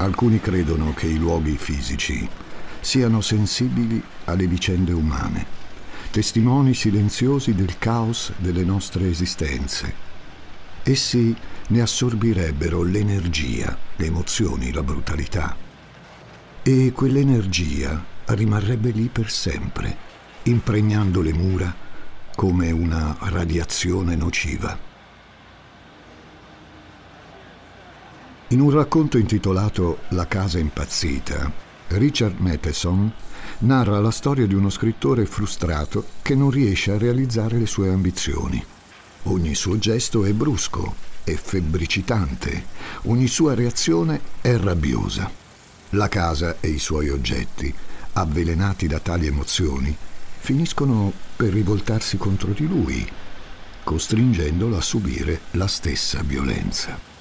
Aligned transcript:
Alcuni 0.00 0.40
credono 0.40 0.94
che 0.94 1.08
i 1.08 1.18
luoghi 1.18 1.58
fisici 1.58 2.26
siano 2.80 3.20
sensibili 3.20 4.02
alle 4.24 4.46
vicende 4.46 4.92
umane, 4.92 5.44
testimoni 6.10 6.72
silenziosi 6.72 7.54
del 7.54 7.76
caos 7.76 8.32
delle 8.38 8.64
nostre 8.64 9.10
esistenze. 9.10 9.92
Essi 10.82 11.36
ne 11.68 11.80
assorbirebbero 11.82 12.82
l'energia, 12.82 13.76
le 13.96 14.06
emozioni, 14.06 14.72
la 14.72 14.82
brutalità. 14.82 15.54
E 16.62 16.92
quell'energia 16.92 18.02
rimarrebbe 18.24 18.92
lì 18.92 19.10
per 19.12 19.30
sempre, 19.30 19.94
impregnando 20.44 21.20
le 21.20 21.34
mura 21.34 21.74
come 22.34 22.70
una 22.70 23.18
radiazione 23.20 24.16
nociva. 24.16 24.89
In 28.52 28.60
un 28.60 28.70
racconto 28.70 29.16
intitolato 29.16 29.98
La 30.08 30.26
casa 30.26 30.58
impazzita, 30.58 31.52
Richard 31.86 32.40
Matheson 32.40 33.12
narra 33.58 34.00
la 34.00 34.10
storia 34.10 34.44
di 34.44 34.54
uno 34.54 34.70
scrittore 34.70 35.24
frustrato 35.24 36.04
che 36.20 36.34
non 36.34 36.50
riesce 36.50 36.90
a 36.90 36.98
realizzare 36.98 37.58
le 37.58 37.66
sue 37.66 37.90
ambizioni. 37.90 38.60
Ogni 39.24 39.54
suo 39.54 39.78
gesto 39.78 40.24
è 40.24 40.32
brusco, 40.32 40.96
è 41.22 41.32
febbricitante, 41.34 42.64
ogni 43.02 43.28
sua 43.28 43.54
reazione 43.54 44.20
è 44.40 44.56
rabbiosa. 44.56 45.30
La 45.90 46.08
casa 46.08 46.56
e 46.58 46.70
i 46.70 46.80
suoi 46.80 47.08
oggetti, 47.08 47.72
avvelenati 48.14 48.88
da 48.88 48.98
tali 48.98 49.28
emozioni, 49.28 49.96
finiscono 50.38 51.12
per 51.36 51.52
rivoltarsi 51.52 52.16
contro 52.16 52.50
di 52.50 52.66
lui, 52.66 53.08
costringendolo 53.84 54.76
a 54.76 54.80
subire 54.80 55.42
la 55.52 55.68
stessa 55.68 56.22
violenza. 56.22 57.19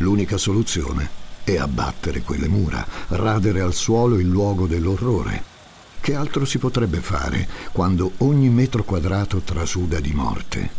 L'unica 0.00 0.36
soluzione 0.36 1.08
è 1.42 1.56
abbattere 1.56 2.20
quelle 2.20 2.48
mura, 2.48 2.84
radere 3.08 3.60
al 3.60 3.72
suolo 3.72 4.18
il 4.18 4.26
luogo 4.26 4.66
dell'orrore. 4.66 5.54
Che 6.00 6.14
altro 6.14 6.44
si 6.44 6.58
potrebbe 6.58 7.00
fare 7.00 7.48
quando 7.72 8.12
ogni 8.18 8.48
metro 8.50 8.84
quadrato 8.84 9.40
trasuda 9.40 9.98
di 10.00 10.12
morte? 10.12 10.70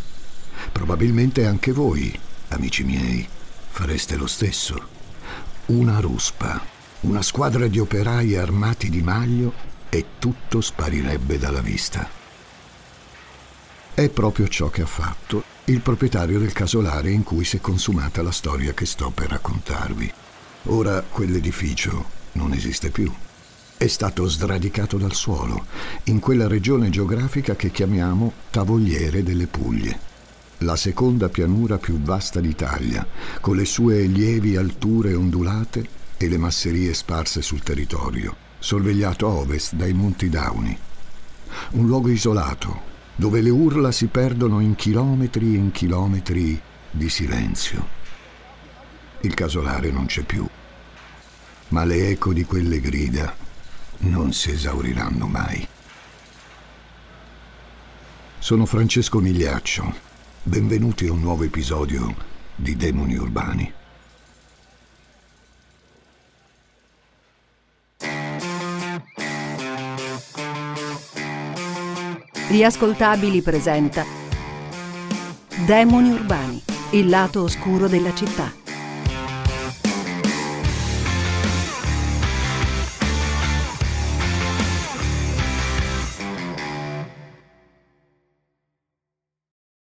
Probabilmente 0.70 1.46
anche 1.46 1.72
voi, 1.72 2.16
amici 2.48 2.84
miei, 2.84 3.26
fareste 3.70 4.16
lo 4.16 4.26
stesso. 4.26 4.80
Una 5.66 5.98
ruspa, 6.00 6.60
una 7.00 7.22
squadra 7.22 7.66
di 7.66 7.78
operai 7.80 8.36
armati 8.36 8.88
di 8.88 9.02
maglio 9.02 9.52
e 9.88 10.04
tutto 10.18 10.60
sparirebbe 10.60 11.38
dalla 11.38 11.60
vista. 11.60 12.08
È 13.94 14.08
proprio 14.10 14.46
ciò 14.46 14.68
che 14.68 14.82
ha 14.82 14.86
fatto 14.86 15.56
il 15.68 15.80
proprietario 15.82 16.38
del 16.38 16.52
casolare 16.52 17.10
in 17.10 17.22
cui 17.22 17.44
si 17.44 17.58
è 17.58 17.60
consumata 17.60 18.22
la 18.22 18.30
storia 18.30 18.72
che 18.72 18.86
sto 18.86 19.10
per 19.10 19.28
raccontarvi. 19.28 20.10
Ora 20.64 21.02
quell'edificio 21.02 22.06
non 22.32 22.54
esiste 22.54 22.88
più. 22.90 23.12
È 23.76 23.86
stato 23.86 24.26
sradicato 24.26 24.96
dal 24.96 25.12
suolo, 25.12 25.66
in 26.04 26.20
quella 26.20 26.48
regione 26.48 26.88
geografica 26.88 27.54
che 27.54 27.70
chiamiamo 27.70 28.32
Tavogliere 28.50 29.22
delle 29.22 29.46
Puglie, 29.46 29.98
la 30.58 30.74
seconda 30.74 31.28
pianura 31.28 31.76
più 31.76 32.00
vasta 32.00 32.40
d'Italia, 32.40 33.06
con 33.40 33.54
le 33.54 33.66
sue 33.66 34.04
lievi 34.04 34.56
alture 34.56 35.14
ondulate 35.14 35.86
e 36.16 36.28
le 36.28 36.38
masserie 36.38 36.94
sparse 36.94 37.42
sul 37.42 37.62
territorio, 37.62 38.34
sorvegliato 38.58 39.26
a 39.26 39.30
ovest 39.32 39.74
dai 39.74 39.92
Monti 39.92 40.30
Dauni. 40.30 40.76
Un 41.72 41.86
luogo 41.86 42.08
isolato, 42.08 42.86
dove 43.18 43.40
le 43.40 43.50
urla 43.50 43.90
si 43.90 44.06
perdono 44.06 44.60
in 44.60 44.76
chilometri 44.76 45.54
e 45.54 45.58
in 45.58 45.72
chilometri 45.72 46.60
di 46.88 47.08
silenzio. 47.08 47.84
Il 49.22 49.34
casolare 49.34 49.90
non 49.90 50.06
c'è 50.06 50.22
più, 50.22 50.46
ma 51.68 51.84
le 51.84 52.10
eco 52.10 52.32
di 52.32 52.44
quelle 52.44 52.78
grida 52.78 53.34
non 54.02 54.32
si 54.32 54.52
esauriranno 54.52 55.26
mai. 55.26 55.66
Sono 58.38 58.66
Francesco 58.66 59.18
Migliaccio, 59.18 59.92
benvenuti 60.44 61.08
a 61.08 61.12
un 61.12 61.20
nuovo 61.20 61.42
episodio 61.42 62.14
di 62.54 62.76
Demoni 62.76 63.16
Urbani. 63.16 63.77
Riascoltabili 72.48 73.42
presenta 73.42 74.06
Demoni 75.66 76.12
urbani, 76.12 76.62
il 76.92 77.06
lato 77.06 77.42
oscuro 77.42 77.88
della 77.88 78.14
città. 78.14 78.50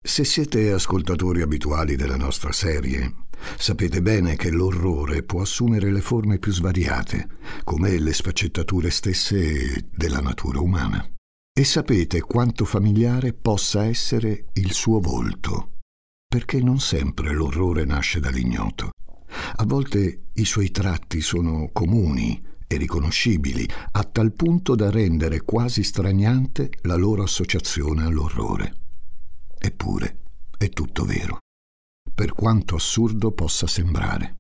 Se 0.00 0.22
siete 0.22 0.70
ascoltatori 0.70 1.42
abituali 1.42 1.96
della 1.96 2.16
nostra 2.16 2.52
serie, 2.52 3.12
sapete 3.58 4.00
bene 4.02 4.36
che 4.36 4.50
l'orrore 4.52 5.24
può 5.24 5.40
assumere 5.40 5.90
le 5.90 6.00
forme 6.00 6.38
più 6.38 6.52
svariate, 6.52 7.26
come 7.64 7.98
le 7.98 8.12
sfaccettature 8.12 8.90
stesse 8.90 9.88
della 9.90 10.20
natura 10.20 10.60
umana. 10.60 11.04
E 11.54 11.64
sapete 11.64 12.22
quanto 12.22 12.64
familiare 12.64 13.34
possa 13.34 13.84
essere 13.84 14.46
il 14.54 14.72
suo 14.72 15.00
volto, 15.00 15.80
perché 16.26 16.62
non 16.62 16.80
sempre 16.80 17.34
l'orrore 17.34 17.84
nasce 17.84 18.20
dall'ignoto. 18.20 18.92
A 19.56 19.64
volte 19.66 20.30
i 20.32 20.46
suoi 20.46 20.70
tratti 20.70 21.20
sono 21.20 21.68
comuni 21.70 22.42
e 22.66 22.76
riconoscibili, 22.78 23.68
a 23.90 24.02
tal 24.02 24.32
punto 24.32 24.74
da 24.74 24.90
rendere 24.90 25.42
quasi 25.42 25.82
straniante 25.82 26.70
la 26.84 26.96
loro 26.96 27.22
associazione 27.22 28.02
all'orrore. 28.02 28.76
Eppure 29.58 30.20
è 30.56 30.70
tutto 30.70 31.04
vero, 31.04 31.36
per 32.14 32.32
quanto 32.32 32.76
assurdo 32.76 33.30
possa 33.32 33.66
sembrare. 33.66 34.36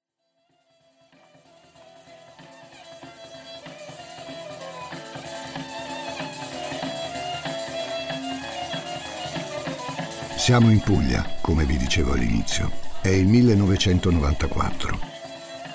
Siamo 10.42 10.72
in 10.72 10.80
Puglia, 10.80 11.24
come 11.40 11.64
vi 11.64 11.76
dicevo 11.76 12.14
all'inizio. 12.14 12.68
È 13.00 13.06
il 13.06 13.28
1994. 13.28 14.98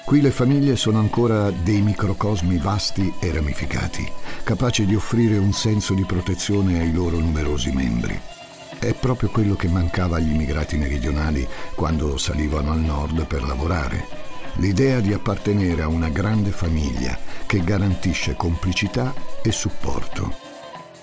Qui 0.03 0.19
le 0.19 0.29
famiglie 0.29 0.75
sono 0.75 0.99
ancora 0.99 1.51
dei 1.51 1.79
microcosmi 1.79 2.57
vasti 2.57 3.13
e 3.21 3.31
ramificati, 3.31 4.05
capaci 4.43 4.85
di 4.85 4.93
offrire 4.93 5.37
un 5.37 5.53
senso 5.53 5.93
di 5.93 6.03
protezione 6.03 6.81
ai 6.81 6.91
loro 6.91 7.17
numerosi 7.17 7.71
membri. 7.71 8.19
È 8.77 8.93
proprio 8.93 9.29
quello 9.29 9.55
che 9.55 9.69
mancava 9.69 10.17
agli 10.17 10.33
immigrati 10.33 10.75
meridionali 10.75 11.47
quando 11.73 12.17
salivano 12.17 12.73
al 12.73 12.81
nord 12.81 13.25
per 13.25 13.43
lavorare. 13.43 14.05
L'idea 14.55 14.99
di 14.99 15.13
appartenere 15.13 15.83
a 15.83 15.87
una 15.87 16.09
grande 16.09 16.51
famiglia 16.51 17.17
che 17.45 17.63
garantisce 17.63 18.35
complicità 18.35 19.13
e 19.41 19.49
supporto. 19.53 20.35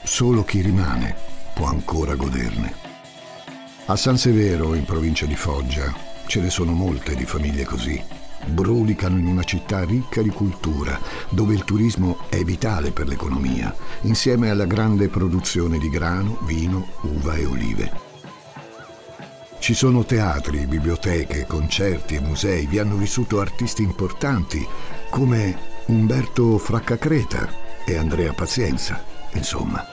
Solo 0.03 0.45
chi 0.45 0.61
rimane 0.61 1.17
può 1.55 1.65
ancora 1.65 2.15
goderne. 2.15 2.93
A 3.87 3.97
San 3.97 4.17
Severo, 4.17 4.73
in 4.73 4.87
provincia 4.87 5.27
di 5.27 5.37
Foggia, 5.37 5.95
ce 6.25 6.41
ne 6.41 6.49
sono 6.49 6.73
molte 6.73 7.15
di 7.15 7.27
famiglie 7.27 7.67
così. 7.67 8.03
Brulicano 8.47 9.19
in 9.19 9.27
una 9.27 9.43
città 9.43 9.85
ricca 9.85 10.23
di 10.23 10.31
cultura, 10.31 10.99
dove 11.29 11.53
il 11.53 11.65
turismo 11.65 12.21
è 12.31 12.43
vitale 12.45 12.93
per 12.93 13.07
l'economia, 13.07 13.77
insieme 14.03 14.49
alla 14.49 14.65
grande 14.65 15.09
produzione 15.09 15.77
di 15.77 15.91
grano, 15.91 16.39
vino, 16.47 16.93
uva 17.03 17.35
e 17.35 17.45
olive. 17.45 17.93
Ci 19.59 19.75
sono 19.75 20.03
teatri, 20.07 20.67
biblioteche, 20.67 21.45
concerti 21.47 22.15
e 22.15 22.21
musei, 22.21 22.65
vi 22.65 22.79
hanno 22.79 22.97
vissuto 22.97 23.39
artisti 23.39 23.83
importanti 23.83 24.67
come 25.11 25.59
Umberto 25.87 26.57
Fraccacreta 26.57 27.51
e 27.85 27.99
Andrea 27.99 28.33
Pazienza, 28.33 29.05
insomma, 29.35 29.85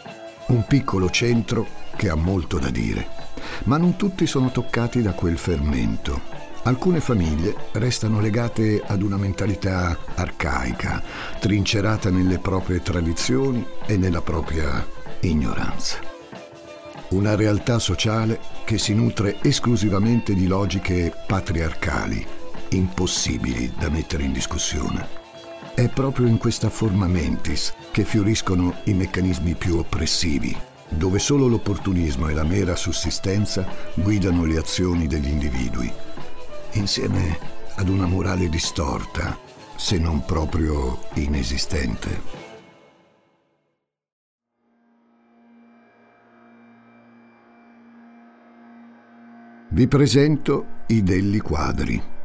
un 0.48 0.66
piccolo 0.66 1.10
centro 1.10 1.68
che 1.98 2.08
ha 2.08 2.16
molto 2.16 2.58
da 2.58 2.70
dire 2.70 3.21
ma 3.66 3.78
non 3.78 3.96
tutti 3.96 4.26
sono 4.28 4.52
toccati 4.52 5.02
da 5.02 5.14
quel 5.14 5.38
fermento. 5.38 6.42
Alcune 6.64 7.00
famiglie 7.00 7.56
restano 7.72 8.20
legate 8.20 8.84
ad 8.86 9.02
una 9.02 9.18
mentalità 9.18 9.98
arcaica, 10.14 11.02
trincerata 11.40 12.12
nelle 12.12 12.38
proprie 12.38 12.84
tradizioni 12.84 13.66
e 13.88 13.98
nella 13.98 14.22
propria 14.22 14.86
ignoranza. 15.22 15.98
Una 17.10 17.36
realtà 17.36 17.80
sociale 17.80 18.40
che 18.64 18.78
si 18.78 18.94
nutre 18.94 19.38
esclusivamente 19.42 20.36
di 20.36 20.46
logiche 20.46 21.12
patriarcali, 21.26 22.26
impossibili 22.70 23.74
da 23.78 23.90
mettere 23.90 24.24
in 24.24 24.32
discussione. 24.32 25.20
È 25.74 25.90
proprio 25.90 26.28
in 26.28 26.38
questa 26.38 26.70
forma 26.70 27.08
mentis 27.08 27.74
che 27.90 28.04
fioriscono 28.04 28.76
i 28.84 28.94
meccanismi 28.94 29.56
più 29.56 29.78
oppressivi 29.78 30.70
dove 30.92 31.20
solo 31.20 31.48
l'opportunismo 31.48 32.28
e 32.28 32.34
la 32.34 32.44
mera 32.44 32.76
sussistenza 32.76 33.66
guidano 33.96 34.46
le 34.46 34.58
azioni 34.58 35.08
degli 35.08 35.28
individui, 35.28 35.92
insieme 36.74 37.40
ad 37.76 37.88
una 37.90 38.06
morale 38.06 38.50
distorta, 38.50 39.38
se 39.76 39.98
non 39.98 40.24
proprio 40.26 41.00
inesistente. 41.16 42.40
Vi 49.70 49.88
presento 49.88 50.66
i 50.88 51.02
Delli 51.02 51.40
Quadri. 51.40 52.21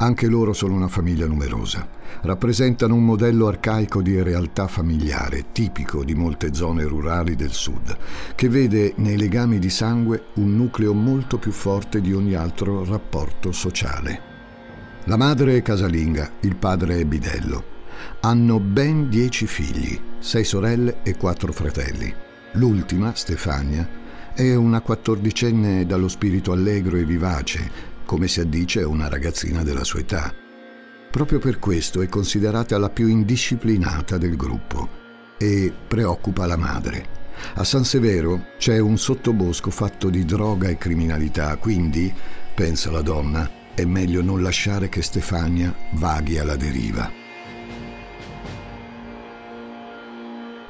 Anche 0.00 0.28
loro 0.28 0.52
sono 0.52 0.74
una 0.74 0.86
famiglia 0.86 1.26
numerosa. 1.26 1.88
Rappresentano 2.22 2.94
un 2.94 3.04
modello 3.04 3.48
arcaico 3.48 4.00
di 4.00 4.22
realtà 4.22 4.68
familiare, 4.68 5.46
tipico 5.50 6.04
di 6.04 6.14
molte 6.14 6.54
zone 6.54 6.84
rurali 6.84 7.34
del 7.34 7.50
sud, 7.50 7.96
che 8.36 8.48
vede 8.48 8.92
nei 8.98 9.16
legami 9.16 9.58
di 9.58 9.70
sangue 9.70 10.26
un 10.34 10.54
nucleo 10.54 10.94
molto 10.94 11.38
più 11.38 11.50
forte 11.50 12.00
di 12.00 12.12
ogni 12.12 12.34
altro 12.34 12.84
rapporto 12.84 13.50
sociale. 13.50 14.20
La 15.04 15.16
madre 15.16 15.56
è 15.56 15.62
casalinga, 15.62 16.30
il 16.40 16.54
padre 16.54 16.98
è 16.98 17.04
bidello. 17.04 17.64
Hanno 18.20 18.60
ben 18.60 19.08
dieci 19.08 19.48
figli, 19.48 19.98
sei 20.20 20.44
sorelle 20.44 20.98
e 21.02 21.16
quattro 21.16 21.52
fratelli. 21.52 22.14
L'ultima, 22.52 23.14
Stefania, 23.16 23.88
è 24.32 24.54
una 24.54 24.80
quattordicenne 24.80 25.86
dallo 25.86 26.06
spirito 26.06 26.52
allegro 26.52 26.96
e 26.96 27.04
vivace, 27.04 27.96
come 28.08 28.26
si 28.26 28.40
addice 28.40 28.80
a 28.80 28.88
una 28.88 29.06
ragazzina 29.06 29.62
della 29.62 29.84
sua 29.84 30.00
età. 30.00 30.34
Proprio 31.10 31.38
per 31.38 31.58
questo 31.58 32.00
è 32.00 32.08
considerata 32.08 32.78
la 32.78 32.88
più 32.88 33.06
indisciplinata 33.06 34.16
del 34.16 34.34
gruppo 34.34 34.88
e 35.36 35.70
preoccupa 35.86 36.46
la 36.46 36.56
madre. 36.56 37.06
A 37.56 37.64
San 37.64 37.84
Severo 37.84 38.46
c'è 38.56 38.78
un 38.78 38.96
sottobosco 38.96 39.70
fatto 39.70 40.08
di 40.08 40.24
droga 40.24 40.68
e 40.68 40.78
criminalità, 40.78 41.54
quindi, 41.58 42.10
pensa 42.54 42.90
la 42.90 43.02
donna, 43.02 43.74
è 43.74 43.84
meglio 43.84 44.22
non 44.22 44.42
lasciare 44.42 44.88
che 44.88 45.02
Stefania 45.02 45.74
vaghi 45.92 46.38
alla 46.38 46.56
deriva. 46.56 47.12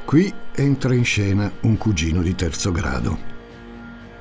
Qui 0.04 0.34
entra 0.56 0.92
in 0.92 1.04
scena 1.04 1.52
un 1.60 1.76
cugino 1.76 2.20
di 2.20 2.34
terzo 2.34 2.72
grado. 2.72 3.16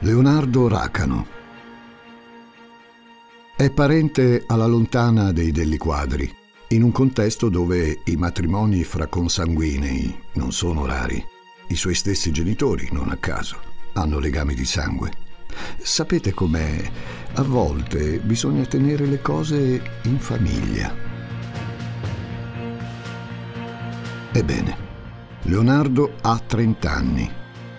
Leonardo 0.02 0.68
Racano. 0.68 1.37
È 3.57 3.71
parente 3.71 4.44
alla 4.45 4.68
lontana 4.68 5.31
dei 5.31 5.51
Delli 5.51 5.77
Quadri, 5.77 6.31
in 6.68 6.83
un 6.83 6.92
contesto 6.92 7.50
dove 7.50 8.01
i 8.04 8.15
matrimoni 8.15 8.83
fra 8.83 9.07
consanguinei 9.07 10.15
non 10.33 10.51
sono 10.51 10.86
rari. 10.86 11.25
I 11.69 11.75
suoi 11.75 11.95
stessi 11.95 12.30
genitori, 12.31 12.88
non 12.92 13.09
a 13.09 13.18
caso, 13.18 13.57
hanno 13.94 14.19
legami 14.19 14.54
di 14.54 14.63
sangue. 14.63 15.12
Sapete 15.80 16.36
com'è? 16.36 16.88
A 17.33 17.42
volte 17.42 18.19
bisogna 18.19 18.63
tenere 18.65 19.07
le 19.07 19.21
cose 19.24 19.81
in 20.03 20.19
famiglia. 20.19 20.94
Ebbene, 24.33 24.77
Leonardo 25.45 26.13
ha 26.21 26.38
30 26.38 26.92
anni 26.92 27.31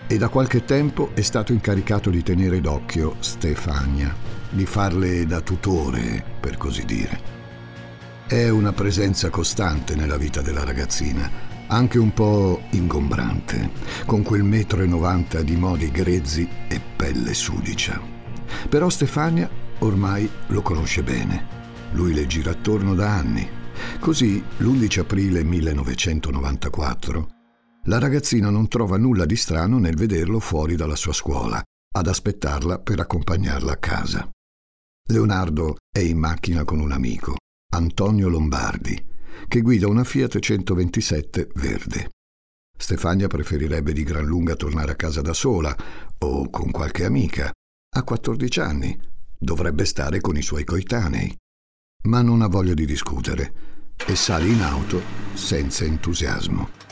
e 0.08 0.18
da 0.18 0.28
qualche 0.28 0.64
tempo 0.64 1.10
è 1.14 1.20
stato 1.20 1.52
incaricato 1.52 2.10
di 2.10 2.24
tenere 2.24 2.60
d'occhio 2.60 3.14
Stefania, 3.20 4.27
di 4.50 4.66
farle 4.66 5.26
da 5.26 5.40
tutore, 5.40 6.24
per 6.40 6.56
così 6.56 6.84
dire. 6.84 7.36
È 8.26 8.48
una 8.48 8.72
presenza 8.72 9.30
costante 9.30 9.94
nella 9.94 10.16
vita 10.16 10.42
della 10.42 10.64
ragazzina, 10.64 11.30
anche 11.68 11.98
un 11.98 12.12
po' 12.12 12.62
ingombrante, 12.70 13.70
con 14.06 14.22
quel 14.22 14.42
metro 14.42 14.82
e 14.82 14.86
novanta 14.86 15.42
di 15.42 15.56
modi 15.56 15.90
grezzi 15.90 16.48
e 16.68 16.80
pelle 16.96 17.34
sudicia. 17.34 18.00
Però 18.68 18.88
Stefania 18.88 19.48
ormai 19.80 20.28
lo 20.48 20.62
conosce 20.62 21.02
bene. 21.02 21.56
Lui 21.92 22.12
le 22.12 22.26
gira 22.26 22.50
attorno 22.50 22.94
da 22.94 23.14
anni. 23.14 23.48
Così, 24.00 24.42
l'11 24.58 25.00
aprile 25.00 25.42
1994, 25.44 27.28
la 27.84 27.98
ragazzina 27.98 28.50
non 28.50 28.68
trova 28.68 28.98
nulla 28.98 29.24
di 29.24 29.36
strano 29.36 29.78
nel 29.78 29.96
vederlo 29.96 30.40
fuori 30.40 30.76
dalla 30.76 30.96
sua 30.96 31.12
scuola, 31.12 31.62
ad 31.96 32.06
aspettarla 32.06 32.80
per 32.80 33.00
accompagnarla 33.00 33.72
a 33.72 33.76
casa. 33.76 34.28
Leonardo 35.10 35.76
è 35.90 36.00
in 36.00 36.18
macchina 36.18 36.64
con 36.64 36.80
un 36.80 36.92
amico, 36.92 37.36
Antonio 37.72 38.28
Lombardi, 38.28 39.02
che 39.48 39.62
guida 39.62 39.88
una 39.88 40.04
Fiat 40.04 40.38
127 40.38 41.48
verde. 41.54 42.10
Stefania 42.76 43.26
preferirebbe 43.26 43.94
di 43.94 44.02
gran 44.02 44.26
lunga 44.26 44.54
tornare 44.54 44.92
a 44.92 44.96
casa 44.96 45.22
da 45.22 45.32
sola 45.32 45.74
o 46.18 46.50
con 46.50 46.70
qualche 46.70 47.06
amica. 47.06 47.50
Ha 47.96 48.02
14 48.02 48.60
anni, 48.60 49.00
dovrebbe 49.38 49.86
stare 49.86 50.20
con 50.20 50.36
i 50.36 50.42
suoi 50.42 50.64
coetanei. 50.64 51.34
Ma 52.04 52.20
non 52.20 52.42
ha 52.42 52.46
voglia 52.46 52.74
di 52.74 52.84
discutere 52.84 53.94
e 54.06 54.14
sale 54.14 54.46
in 54.46 54.60
auto 54.60 55.00
senza 55.32 55.84
entusiasmo. 55.84 56.87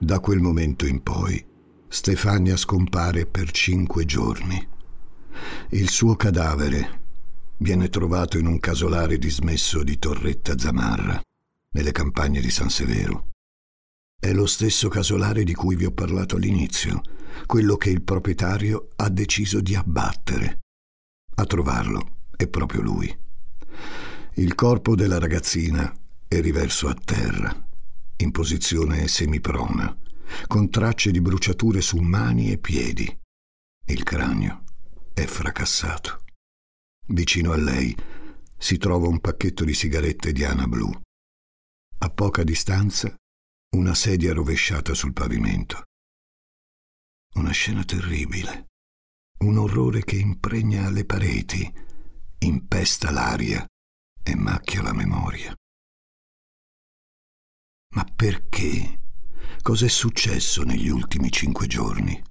Da 0.00 0.20
quel 0.20 0.38
momento 0.38 0.86
in 0.86 1.02
poi 1.02 1.44
Stefania 1.88 2.56
scompare 2.56 3.26
per 3.26 3.50
cinque 3.50 4.04
giorni. 4.04 4.64
Il 5.70 5.88
suo 5.88 6.14
cadavere 6.14 7.00
viene 7.56 7.88
trovato 7.88 8.38
in 8.38 8.46
un 8.46 8.60
casolare 8.60 9.18
dismesso 9.18 9.82
di 9.82 9.98
Torretta 9.98 10.56
Zamarra, 10.56 11.20
nelle 11.74 11.90
campagne 11.90 12.40
di 12.40 12.48
San 12.48 12.70
Severo. 12.70 13.30
È 14.20 14.32
lo 14.32 14.46
stesso 14.46 14.88
casolare 14.88 15.42
di 15.42 15.54
cui 15.54 15.74
vi 15.74 15.86
ho 15.86 15.92
parlato 15.92 16.36
all'inizio, 16.36 17.00
quello 17.46 17.76
che 17.76 17.90
il 17.90 18.02
proprietario 18.02 18.90
ha 18.96 19.08
deciso 19.08 19.60
di 19.60 19.74
abbattere. 19.74 20.60
A 21.34 21.44
trovarlo 21.44 22.18
è 22.36 22.46
proprio 22.46 22.82
lui. 22.82 23.18
Il 24.34 24.54
corpo 24.54 24.94
della 24.94 25.18
ragazzina 25.18 25.92
è 26.28 26.40
riverso 26.40 26.86
a 26.86 26.94
terra 26.94 27.66
in 28.20 28.30
posizione 28.30 29.06
semiprona, 29.08 29.96
con 30.46 30.70
tracce 30.70 31.10
di 31.10 31.20
bruciature 31.20 31.80
su 31.80 31.98
mani 31.98 32.50
e 32.50 32.58
piedi. 32.58 33.06
Il 33.86 34.02
cranio 34.02 34.64
è 35.14 35.24
fracassato. 35.24 36.24
Vicino 37.08 37.52
a 37.52 37.56
lei 37.56 37.96
si 38.56 38.76
trova 38.76 39.08
un 39.08 39.20
pacchetto 39.20 39.64
di 39.64 39.72
sigarette 39.72 40.32
Diana 40.32 40.66
blu. 40.66 40.90
A 42.00 42.10
poca 42.10 42.42
distanza 42.42 43.14
una 43.76 43.94
sedia 43.94 44.32
rovesciata 44.32 44.94
sul 44.94 45.12
pavimento. 45.12 45.84
Una 47.34 47.52
scena 47.52 47.84
terribile, 47.84 48.66
un 49.44 49.58
orrore 49.58 50.02
che 50.04 50.16
impregna 50.16 50.90
le 50.90 51.04
pareti, 51.04 51.72
impesta 52.40 53.10
l'aria 53.10 53.64
e 54.22 54.34
macchia 54.34 54.82
la 54.82 54.92
memoria. 54.92 55.54
Ma 57.90 58.04
perché? 58.14 58.98
Cos'è 59.62 59.88
successo 59.88 60.62
negli 60.62 60.88
ultimi 60.88 61.30
cinque 61.30 61.66
giorni? 61.66 62.22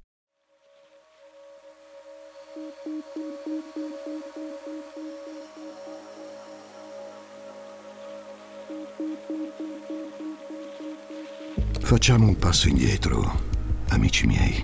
Facciamo 11.79 12.27
un 12.27 12.35
passo 12.35 12.67
indietro, 12.67 13.41
amici 13.89 14.27
miei. 14.27 14.63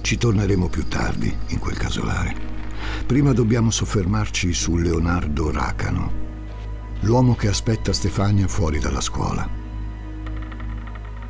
Ci 0.00 0.16
torneremo 0.16 0.68
più 0.68 0.86
tardi 0.86 1.34
in 1.48 1.58
quel 1.58 1.76
casolare. 1.76 2.36
Prima 3.06 3.32
dobbiamo 3.32 3.70
soffermarci 3.70 4.52
su 4.52 4.76
Leonardo 4.76 5.50
Racano, 5.50 6.12
l'uomo 7.00 7.34
che 7.34 7.48
aspetta 7.48 7.92
Stefania 7.92 8.46
fuori 8.46 8.78
dalla 8.78 9.00
scuola. 9.00 9.63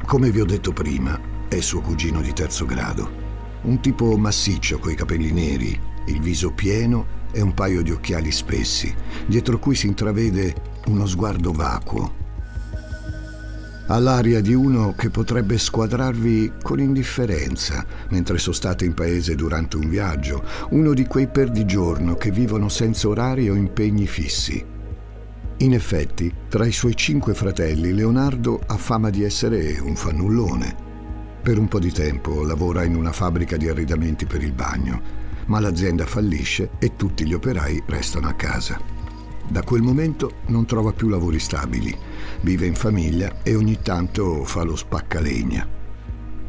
Come 0.06 0.30
vi 0.30 0.40
ho 0.40 0.44
detto 0.44 0.73
prima, 0.73 1.18
è 1.49 1.61
suo 1.61 1.80
cugino 1.80 2.20
di 2.20 2.32
terzo 2.34 2.66
grado. 2.66 3.23
Un 3.62 3.80
tipo 3.80 4.16
massiccio 4.18 4.78
coi 4.78 4.94
capelli 4.94 5.32
neri, 5.32 5.80
il 6.06 6.20
viso 6.20 6.52
pieno 6.52 7.23
e 7.32 7.40
un 7.40 7.54
paio 7.54 7.82
di 7.82 7.90
occhiali 7.90 8.30
spessi, 8.30 8.94
dietro 9.26 9.58
cui 9.58 9.75
si 9.75 9.87
intravede 9.87 10.54
uno 10.87 11.06
sguardo 11.06 11.52
vacuo. 11.52 12.23
Ha 13.87 13.99
l'aria 13.99 14.40
di 14.40 14.52
uno 14.52 14.94
che 14.96 15.08
potrebbe 15.08 15.58
squadrarvi 15.58 16.52
con 16.62 16.80
indifferenza 16.80 17.84
mentre 18.11 18.38
sostate 18.38 18.84
in 18.84 18.94
paese 18.94 19.34
durante 19.34 19.76
un 19.76 19.88
viaggio, 19.88 20.44
uno 20.70 20.92
di 20.92 21.06
quei 21.06 21.28
perdigiorno 21.28 22.14
che 22.14 22.30
vivono 22.30 22.68
senza 22.68 23.08
orari 23.08 23.49
o 23.49 23.54
impegni 23.54 24.06
fissi. 24.06 24.74
In 25.58 25.73
effetti, 25.73 26.32
tra 26.49 26.66
i 26.66 26.73
suoi 26.73 26.96
cinque 26.96 27.32
fratelli, 27.32 27.92
Leonardo 27.92 28.61
ha 28.66 28.76
fama 28.76 29.08
di 29.08 29.23
essere 29.23 29.78
un 29.78 29.94
fannullone. 29.94 30.75
Per 31.40 31.58
un 31.58 31.68
po' 31.68 31.78
di 31.78 31.92
tempo 31.92 32.42
lavora 32.42 32.82
in 32.82 32.96
una 32.96 33.12
fabbrica 33.12 33.56
di 33.56 33.68
arredamenti 33.68 34.26
per 34.26 34.42
il 34.42 34.52
bagno, 34.52 35.00
ma 35.46 35.61
l'azienda 35.61 36.06
fallisce 36.06 36.70
e 36.80 36.96
tutti 36.96 37.25
gli 37.25 37.34
operai 37.34 37.84
restano 37.87 38.26
a 38.28 38.32
casa. 38.32 38.80
Da 39.49 39.62
quel 39.62 39.82
momento 39.82 40.38
non 40.46 40.66
trova 40.66 40.92
più 40.92 41.08
lavori 41.08 41.38
stabili, 41.38 41.96
vive 42.40 42.66
in 42.66 42.75
famiglia 42.75 43.42
e 43.44 43.54
ogni 43.54 43.78
tanto 43.80 44.42
fa 44.44 44.64
lo 44.64 44.75
spaccalegna. 44.75 45.68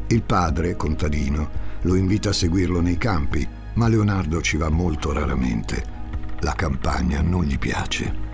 Il 0.08 0.22
padre, 0.22 0.74
contadino, 0.74 1.48
lo 1.82 1.94
invita 1.94 2.30
a 2.30 2.32
seguirlo 2.32 2.80
nei 2.80 2.98
campi, 2.98 3.46
ma 3.74 3.86
Leonardo 3.86 4.40
ci 4.40 4.56
va 4.56 4.68
molto 4.68 5.12
raramente. 5.12 5.94
La 6.40 6.54
campagna 6.54 7.20
non 7.20 7.44
gli 7.44 7.58
piace. 7.58 8.25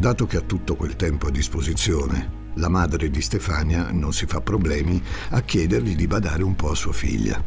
Dato 0.00 0.24
che 0.24 0.38
ha 0.38 0.40
tutto 0.40 0.76
quel 0.76 0.96
tempo 0.96 1.26
a 1.26 1.30
disposizione, 1.30 2.52
la 2.54 2.70
madre 2.70 3.10
di 3.10 3.20
Stefania 3.20 3.90
non 3.92 4.14
si 4.14 4.24
fa 4.24 4.40
problemi 4.40 4.98
a 5.28 5.42
chiedergli 5.42 5.94
di 5.94 6.06
badare 6.06 6.42
un 6.42 6.56
po' 6.56 6.70
a 6.70 6.74
sua 6.74 6.94
figlia. 6.94 7.38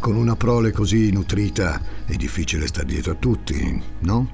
Con 0.00 0.16
una 0.16 0.34
prole 0.34 0.72
così 0.72 1.12
nutrita 1.12 1.80
è 2.04 2.16
difficile 2.16 2.66
star 2.66 2.84
dietro 2.84 3.12
a 3.12 3.14
tutti, 3.14 3.80
no? 4.00 4.28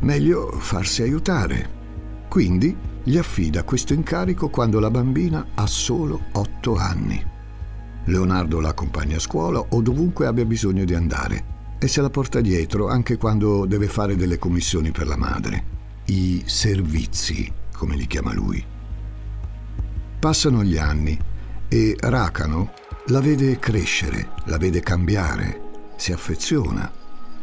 Meglio 0.00 0.50
farsi 0.58 1.02
aiutare. 1.02 2.26
Quindi 2.28 2.76
gli 3.04 3.16
affida 3.16 3.62
questo 3.62 3.94
incarico 3.94 4.48
quando 4.48 4.80
la 4.80 4.90
bambina 4.90 5.46
ha 5.54 5.68
solo 5.68 6.20
otto 6.32 6.74
anni. 6.74 7.24
Leonardo 8.06 8.58
la 8.58 8.70
accompagna 8.70 9.18
a 9.18 9.20
scuola 9.20 9.60
o 9.60 9.80
dovunque 9.80 10.26
abbia 10.26 10.44
bisogno 10.44 10.84
di 10.84 10.94
andare 10.94 11.44
e 11.78 11.86
se 11.86 12.00
la 12.00 12.10
porta 12.10 12.40
dietro 12.40 12.88
anche 12.88 13.16
quando 13.18 13.66
deve 13.66 13.86
fare 13.86 14.16
delle 14.16 14.36
commissioni 14.36 14.90
per 14.90 15.06
la 15.06 15.16
madre. 15.16 15.77
I 16.10 16.42
servizi, 16.46 17.52
come 17.76 17.94
li 17.94 18.06
chiama 18.06 18.32
lui. 18.32 18.64
Passano 20.18 20.64
gli 20.64 20.78
anni 20.78 21.18
e 21.68 21.96
Racano 22.00 22.72
la 23.08 23.20
vede 23.20 23.58
crescere, 23.58 24.30
la 24.46 24.56
vede 24.56 24.80
cambiare, 24.80 25.92
si 25.96 26.12
affeziona. 26.12 26.90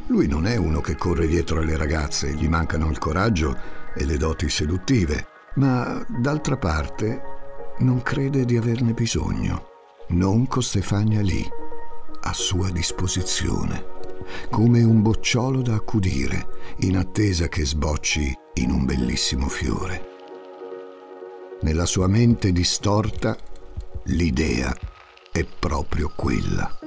Lui 0.08 0.26
non 0.28 0.48
è 0.48 0.56
uno 0.56 0.82
che 0.82 0.96
corre 0.96 1.28
dietro 1.28 1.60
alle 1.60 1.78
ragazze, 1.78 2.34
gli 2.34 2.48
mancano 2.48 2.90
il 2.90 2.98
coraggio 2.98 3.56
e 3.94 4.04
le 4.04 4.18
doti 4.18 4.50
seduttive, 4.50 5.28
ma 5.58 6.04
d'altra 6.08 6.58
parte 6.58 7.22
non 7.82 8.02
crede 8.02 8.46
di 8.46 8.58
averne 8.58 8.94
bisogno. 8.94 9.68
Non 10.08 10.48
con 10.48 10.64
Stefania 10.64 11.22
lì, 11.22 11.48
a 12.22 12.34
sua 12.34 12.72
disposizione, 12.72 13.94
come 14.50 14.84
un 14.84 15.02
bocciolo 15.02 15.62
da 15.62 15.76
accudire, 15.76 16.48
in 16.80 16.98
attesa 16.98 17.48
che 17.48 17.66
sbocci 17.66 18.34
in 18.56 18.72
un 18.72 18.86
bellissimo 18.86 19.48
fiore. 19.48 20.14
Nella 21.62 21.86
sua 21.86 22.08
mente 22.08 22.52
distorta, 22.52 23.38
l'idea 24.06 24.76
è 25.32 25.46
proprio 25.46 26.12
quella. 26.16 26.80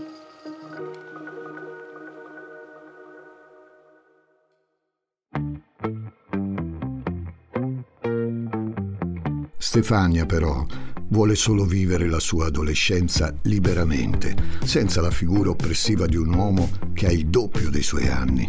Stefania 9.57 10.25
però 10.25 10.65
vuole 11.09 11.35
solo 11.35 11.65
vivere 11.65 12.09
la 12.09 12.21
sua 12.21 12.47
adolescenza 12.47 13.35
liberamente, 13.43 14.37
senza 14.65 15.01
la 15.01 15.11
figura 15.11 15.51
oppressiva 15.51 16.07
di 16.07 16.17
un 16.17 16.33
uomo 16.33 16.71
che 16.93 17.07
ha 17.07 17.13
il 17.13 17.27
doppio 17.27 17.71
dei 17.71 17.83
suoi 17.83 18.09
anni. 18.09 18.49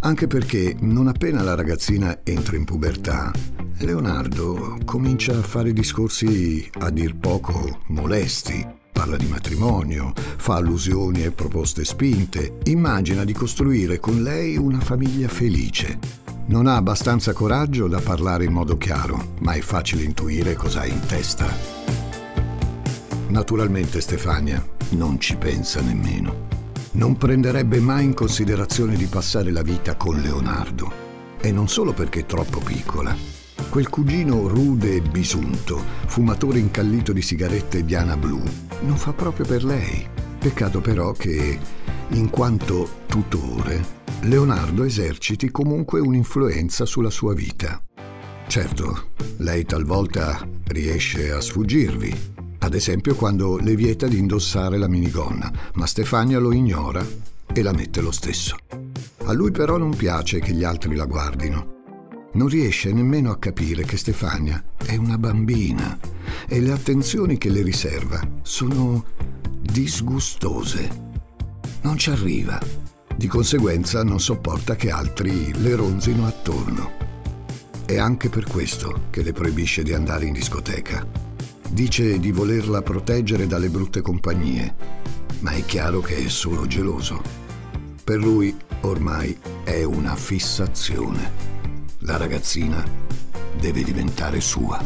Anche 0.00 0.26
perché 0.26 0.76
non 0.80 1.08
appena 1.08 1.42
la 1.42 1.54
ragazzina 1.54 2.20
entra 2.22 2.56
in 2.56 2.64
pubertà, 2.64 3.32
Leonardo 3.78 4.78
comincia 4.84 5.36
a 5.36 5.42
fare 5.42 5.72
discorsi 5.72 6.68
a 6.80 6.90
dir 6.90 7.16
poco 7.16 7.80
molesti. 7.88 8.78
Parla 8.92 9.16
di 9.16 9.26
matrimonio, 9.26 10.12
fa 10.36 10.56
allusioni 10.56 11.24
e 11.24 11.30
proposte 11.30 11.84
spinte, 11.84 12.58
immagina 12.64 13.24
di 13.24 13.32
costruire 13.32 13.98
con 13.98 14.22
lei 14.22 14.58
una 14.58 14.80
famiglia 14.80 15.28
felice. 15.28 15.98
Non 16.46 16.66
ha 16.66 16.76
abbastanza 16.76 17.32
coraggio 17.32 17.88
da 17.88 18.00
parlare 18.00 18.44
in 18.44 18.52
modo 18.52 18.76
chiaro, 18.76 19.34
ma 19.40 19.52
è 19.52 19.60
facile 19.60 20.02
intuire 20.02 20.54
cosa 20.54 20.80
ha 20.80 20.86
in 20.86 21.00
testa. 21.06 21.46
Naturalmente 23.28 24.00
Stefania 24.00 24.64
non 24.90 25.20
ci 25.20 25.36
pensa 25.36 25.80
nemmeno. 25.80 26.48
Non 26.92 27.16
prenderebbe 27.16 27.78
mai 27.78 28.04
in 28.04 28.14
considerazione 28.14 28.96
di 28.96 29.06
passare 29.06 29.50
la 29.52 29.62
vita 29.62 29.96
con 29.96 30.20
Leonardo. 30.20 31.08
E 31.40 31.52
non 31.52 31.68
solo 31.68 31.92
perché 31.92 32.20
è 32.20 32.26
troppo 32.26 32.58
piccola, 32.58 33.16
Quel 33.70 33.88
cugino 33.88 34.48
rude 34.48 34.96
e 34.96 35.00
bisunto, 35.00 35.80
fumatore 36.06 36.58
incallito 36.58 37.12
di 37.12 37.22
sigarette 37.22 37.84
Diana 37.84 38.16
Blu, 38.16 38.42
non 38.80 38.96
fa 38.96 39.12
proprio 39.12 39.46
per 39.46 39.62
lei. 39.62 40.04
Peccato 40.40 40.80
però 40.80 41.12
che, 41.12 41.56
in 42.08 42.30
quanto 42.30 43.02
tutore, 43.06 43.99
Leonardo 44.22 44.84
eserciti 44.84 45.50
comunque 45.50 46.00
un'influenza 46.00 46.84
sulla 46.84 47.10
sua 47.10 47.34
vita. 47.34 47.82
Certo, 48.46 49.10
lei 49.38 49.64
talvolta 49.64 50.46
riesce 50.64 51.32
a 51.32 51.40
sfuggirvi, 51.40 52.32
ad 52.58 52.74
esempio 52.74 53.14
quando 53.14 53.56
le 53.56 53.74
vieta 53.74 54.06
di 54.06 54.18
indossare 54.18 54.76
la 54.76 54.88
minigonna, 54.88 55.50
ma 55.74 55.86
Stefania 55.86 56.38
lo 56.38 56.52
ignora 56.52 57.04
e 57.52 57.62
la 57.62 57.72
mette 57.72 58.00
lo 58.00 58.10
stesso. 58.10 58.56
A 59.24 59.32
lui 59.32 59.50
però 59.50 59.76
non 59.78 59.94
piace 59.96 60.38
che 60.40 60.52
gli 60.52 60.64
altri 60.64 60.94
la 60.94 61.06
guardino 61.06 61.78
non 62.32 62.46
riesce 62.46 62.92
nemmeno 62.92 63.30
a 63.30 63.38
capire 63.38 63.84
che 63.84 63.96
Stefania 63.96 64.62
è 64.76 64.94
una 64.96 65.18
bambina 65.18 65.98
e 66.46 66.60
le 66.60 66.70
attenzioni 66.70 67.38
che 67.38 67.48
le 67.48 67.62
riserva 67.62 68.20
sono 68.42 69.04
disgustose. 69.60 71.08
Non 71.82 71.96
ci 71.96 72.10
arriva. 72.10 72.89
Di 73.20 73.26
conseguenza 73.26 74.02
non 74.02 74.18
sopporta 74.18 74.76
che 74.76 74.90
altri 74.90 75.52
le 75.60 75.74
ronzino 75.74 76.26
attorno. 76.26 76.92
È 77.84 77.98
anche 77.98 78.30
per 78.30 78.44
questo 78.44 79.08
che 79.10 79.22
le 79.22 79.32
proibisce 79.32 79.82
di 79.82 79.92
andare 79.92 80.24
in 80.24 80.32
discoteca. 80.32 81.06
Dice 81.68 82.18
di 82.18 82.32
volerla 82.32 82.80
proteggere 82.80 83.46
dalle 83.46 83.68
brutte 83.68 84.00
compagnie, 84.00 84.74
ma 85.40 85.50
è 85.50 85.62
chiaro 85.66 86.00
che 86.00 86.16
è 86.16 86.28
solo 86.28 86.66
geloso. 86.66 87.20
Per 88.02 88.16
lui 88.16 88.56
ormai 88.80 89.38
è 89.64 89.82
una 89.82 90.16
fissazione. 90.16 91.30
La 91.98 92.16
ragazzina 92.16 92.82
deve 93.60 93.82
diventare 93.82 94.40
sua. 94.40 94.82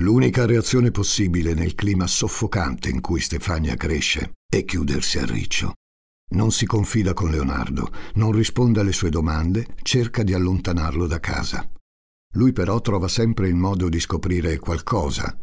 L'unica 0.00 0.44
reazione 0.44 0.90
possibile 0.90 1.54
nel 1.54 1.74
clima 1.74 2.06
soffocante 2.06 2.90
in 2.90 3.00
cui 3.00 3.20
Stefania 3.20 3.74
cresce 3.76 4.32
è 4.50 4.64
chiudersi 4.64 5.18
a 5.18 5.24
riccio. 5.24 5.74
Non 6.32 6.50
si 6.50 6.66
confida 6.66 7.14
con 7.14 7.30
Leonardo, 7.30 7.90
non 8.14 8.32
risponde 8.32 8.80
alle 8.80 8.92
sue 8.92 9.08
domande, 9.08 9.66
cerca 9.82 10.24
di 10.24 10.34
allontanarlo 10.34 11.06
da 11.06 11.20
casa. 11.20 11.66
Lui 12.34 12.52
però 12.52 12.80
trova 12.80 13.06
sempre 13.06 13.48
il 13.48 13.54
modo 13.54 13.88
di 13.88 14.00
scoprire 14.00 14.58
qualcosa. 14.58 15.36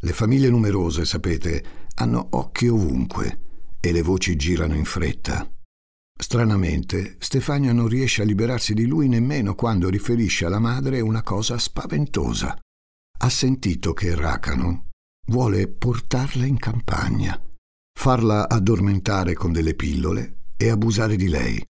Le 0.00 0.12
famiglie 0.12 0.48
numerose, 0.48 1.04
sapete, 1.04 1.88
hanno 1.96 2.26
occhi 2.32 2.68
ovunque 2.68 3.40
e 3.80 3.92
le 3.92 4.02
voci 4.02 4.34
girano 4.36 4.74
in 4.74 4.84
fretta. 4.84 5.46
Stranamente, 6.18 7.16
Stefania 7.18 7.72
non 7.72 7.86
riesce 7.86 8.22
a 8.22 8.24
liberarsi 8.24 8.72
di 8.72 8.86
lui 8.86 9.08
nemmeno 9.08 9.54
quando 9.54 9.90
riferisce 9.90 10.46
alla 10.46 10.58
madre 10.58 11.00
una 11.00 11.22
cosa 11.22 11.58
spaventosa. 11.58 12.58
Ha 13.20 13.28
sentito 13.28 13.92
che 13.92 14.14
Racano 14.14 14.88
vuole 15.26 15.68
portarla 15.68 16.44
in 16.44 16.56
campagna, 16.56 17.40
farla 17.98 18.48
addormentare 18.48 19.34
con 19.34 19.50
delle 19.50 19.74
pillole 19.74 20.42
e 20.56 20.70
abusare 20.70 21.16
di 21.16 21.28
lei. 21.28 21.60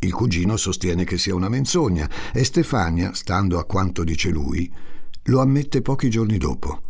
Il 0.00 0.12
cugino 0.12 0.56
sostiene 0.56 1.04
che 1.04 1.18
sia 1.18 1.36
una 1.36 1.48
menzogna 1.48 2.10
e 2.32 2.42
Stefania, 2.42 3.14
stando 3.14 3.60
a 3.60 3.64
quanto 3.64 4.02
dice 4.02 4.30
lui, 4.30 4.70
lo 5.26 5.40
ammette 5.40 5.80
pochi 5.80 6.10
giorni 6.10 6.36
dopo. 6.36 6.80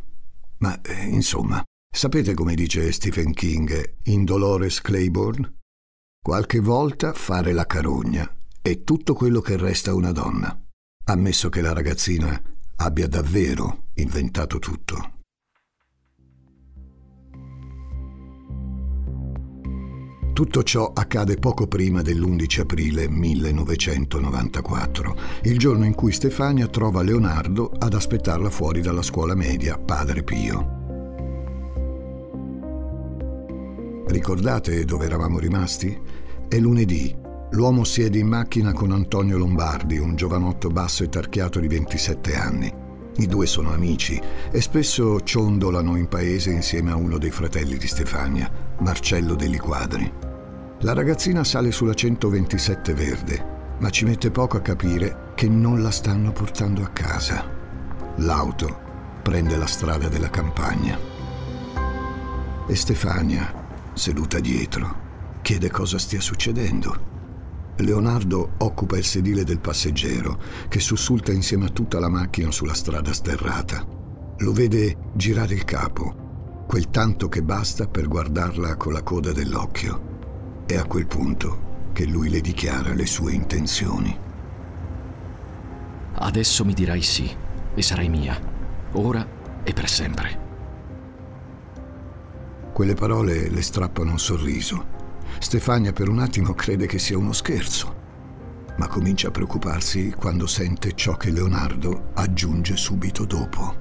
Ma, 0.61 0.81
eh, 0.81 1.05
insomma, 1.05 1.63
sapete 1.95 2.33
come 2.33 2.55
dice 2.55 2.91
Stephen 2.93 3.35
King 3.35 3.97
in 4.05 4.25
Dolores 4.25 4.81
Claiborne? 4.81 5.59
Qualche 6.19 6.61
volta 6.61 7.13
fare 7.13 7.53
la 7.53 7.67
carogna 7.67 8.27
è 8.63 8.83
tutto 8.85 9.13
quello 9.13 9.43
che 9.43 9.59
resta 9.59 9.93
una 9.93 10.13
donna, 10.13 10.59
ammesso 11.09 11.51
che 11.51 11.61
la 11.61 11.75
ragazzina 11.75 12.43
abbia 12.77 13.07
davvero 13.07 13.89
inventato 13.97 14.59
tutto. 14.59 15.21
Tutto 20.33 20.63
ciò 20.63 20.93
accade 20.95 21.37
poco 21.37 21.67
prima 21.67 22.01
dell'11 22.01 22.61
aprile 22.61 23.07
1994, 23.07 25.17
il 25.43 25.59
giorno 25.59 25.85
in 25.85 25.95
cui 25.95 26.11
Stefania 26.11 26.69
trova 26.69 27.03
Leonardo 27.03 27.71
ad 27.79 27.93
aspettarla 27.93 28.49
fuori 28.49 28.81
dalla 28.81 29.03
scuola 29.03 29.35
media 29.35 29.77
Padre 29.77 30.23
Pio. 30.23 30.81
Ricordate 34.07 34.87
dove 34.87 35.05
eravamo 35.05 35.39
rimasti? 35.39 36.01
È 36.49 36.59
lunedì. 36.59 37.15
L'uomo 37.51 37.85
siede 37.85 38.19
in 38.19 38.29
macchina 38.29 38.73
con 38.73 38.91
Antonio 38.91 39.37
Lombardi, 39.37 39.99
un 39.99 40.17
giovanotto 40.17 40.71
basso 40.71 41.05
e 41.05 41.11
tarchiato 41.11 41.61
di 41.61 41.69
27 41.69 42.35
anni. 42.35 42.82
I 43.17 43.27
due 43.27 43.47
sono 43.47 43.73
amici 43.73 44.21
e 44.51 44.61
spesso 44.63 45.21
ciondolano 45.21 45.97
in 45.97 46.09
paese 46.09 46.51
insieme 46.51 46.93
a 46.93 46.97
uno 46.97 47.19
dei 47.19 47.31
fratelli 47.31 47.77
di 47.77 47.87
Stefania, 47.87 48.51
Marcello 48.79 49.35
degli 49.35 49.59
Quadri. 49.59 50.11
La 50.81 50.95
ragazzina 50.95 51.45
sale 51.45 51.73
sulla 51.73 51.93
127 51.93 52.95
verde, 52.95 53.45
ma 53.79 53.91
ci 53.91 54.07
mette 54.07 54.31
poco 54.31 54.57
a 54.57 54.61
capire 54.61 55.33
che 55.35 55.47
non 55.47 55.83
la 55.83 55.91
stanno 55.91 56.33
portando 56.33 56.83
a 56.83 56.89
casa. 56.89 57.47
L'auto 58.17 58.81
prende 59.23 59.57
la 59.57 59.67
strada 59.67 60.09
della 60.09 60.31
campagna. 60.31 60.99
E 62.67 62.75
Stefania, 62.75 63.53
seduta 63.93 64.41
dietro, 64.41 64.97
chiede 65.43 65.71
cosa 65.71 65.99
stia 65.99 66.21
succedendo. 66.21 67.12
Leonardo 67.77 68.53
occupa 68.59 68.97
il 68.97 69.05
sedile 69.05 69.45
del 69.45 69.59
passeggero, 69.59 70.41
che 70.69 70.81
sussulta 70.81 71.33
insieme 71.33 71.67
a 71.67 71.71
tutta 71.71 71.99
la 71.99 72.09
macchina 72.09 72.51
sulla 72.51 72.75
strada 72.75 73.13
sterrata. 73.13 73.85
Lo 74.39 74.53
vede 74.53 74.97
girare 75.15 75.55
il 75.55 75.65
capo, 75.65 76.65
quel 76.67 76.91
tanto 76.91 77.29
che 77.29 77.43
basta 77.43 77.87
per 77.87 78.09
guardarla 78.09 78.77
con 78.77 78.93
la 78.93 79.03
coda 79.03 79.33
dell'occhio. 79.33 80.65
È 80.67 80.77
a 80.77 80.85
quel 80.85 81.07
punto 81.07 81.91
che 81.93 82.07
lui 82.07 82.29
le 82.29 82.41
dichiara 82.41 82.95
le 82.95 83.07
sue 83.07 83.33
intenzioni. 83.33 84.19
Adesso 86.15 86.65
mi 86.65 86.75
dirai 86.75 87.03
sì 87.03 87.31
e 87.75 87.83
sarai 87.83 88.09
mia, 88.09 88.39
ora 88.93 89.27
e 89.65 89.73
per 89.73 89.89
sempre. 89.89 90.41
Quelle 92.73 92.95
parole 92.95 93.51
le 93.51 93.63
strappano 93.63 94.13
un 94.13 94.19
sorriso. 94.19 94.92
Stefania 95.43 95.93
per 95.93 96.09
un 96.09 96.21
attimo 96.21 96.55
crede 96.55 96.87
che 96.87 97.01
sia 97.01 97.19
uno 97.19 97.33
scherzo, 97.33 97.95
ma 98.77 98.87
comincia 98.87 99.29
a 99.29 99.31
preoccuparsi 99.33 100.15
quando 100.17 100.47
sente 100.47 100.95
ciò 100.95 101.17
che 101.17 101.33
Leonardo 101.33 102.11
aggiunge 102.15 102.77
subito 102.77 103.25
dopo. 103.25 103.75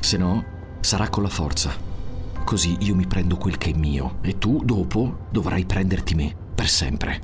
Se 0.00 0.16
no, 0.16 0.44
sarà 0.80 1.08
con 1.08 1.22
la 1.22 1.28
forza. 1.28 1.72
Così 2.44 2.76
io 2.80 2.96
mi 2.96 3.06
prendo 3.06 3.36
quel 3.36 3.58
che 3.58 3.70
è 3.70 3.78
mio 3.78 4.18
e 4.22 4.38
tu, 4.38 4.60
dopo, 4.64 5.28
dovrai 5.30 5.64
prenderti 5.64 6.14
me, 6.16 6.36
per 6.54 6.68
sempre. 6.68 7.20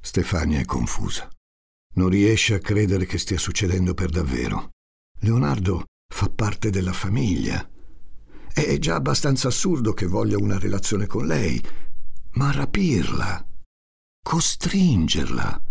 Stefania 0.00 0.60
è 0.60 0.64
confusa. 0.64 1.28
Non 1.94 2.08
riesce 2.08 2.54
a 2.54 2.58
credere 2.58 3.06
che 3.06 3.18
stia 3.18 3.38
succedendo 3.38 3.94
per 3.94 4.10
davvero. 4.10 4.70
Leonardo 5.20 5.84
fa 6.12 6.28
parte 6.28 6.70
della 6.70 6.92
famiglia. 6.92 7.68
È 8.52 8.78
già 8.78 8.94
abbastanza 8.94 9.48
assurdo 9.48 9.92
che 9.92 10.06
voglia 10.06 10.38
una 10.38 10.58
relazione 10.58 11.06
con 11.06 11.26
lei, 11.26 11.62
ma 12.32 12.52
rapirla, 12.52 13.46
costringerla, 14.22 15.62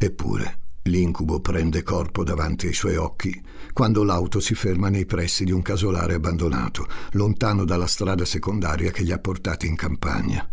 Eppure 0.00 0.60
l'incubo 0.84 1.40
prende 1.40 1.82
corpo 1.82 2.22
davanti 2.22 2.68
ai 2.68 2.72
suoi 2.72 2.94
occhi 2.94 3.42
quando 3.72 4.04
l'auto 4.04 4.38
si 4.38 4.54
ferma 4.54 4.88
nei 4.88 5.06
pressi 5.06 5.44
di 5.44 5.50
un 5.50 5.60
casolare 5.60 6.14
abbandonato, 6.14 6.86
lontano 7.12 7.64
dalla 7.64 7.88
strada 7.88 8.24
secondaria 8.24 8.92
che 8.92 9.02
li 9.02 9.12
ha 9.12 9.18
portati 9.18 9.66
in 9.66 9.74
campagna. 9.74 10.48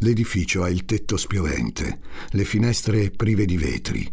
L'edificio 0.00 0.62
ha 0.62 0.70
il 0.70 0.84
tetto 0.84 1.16
spiovente, 1.16 2.00
le 2.30 2.44
finestre 2.44 3.10
prive 3.10 3.44
di 3.44 3.56
vetri. 3.56 4.10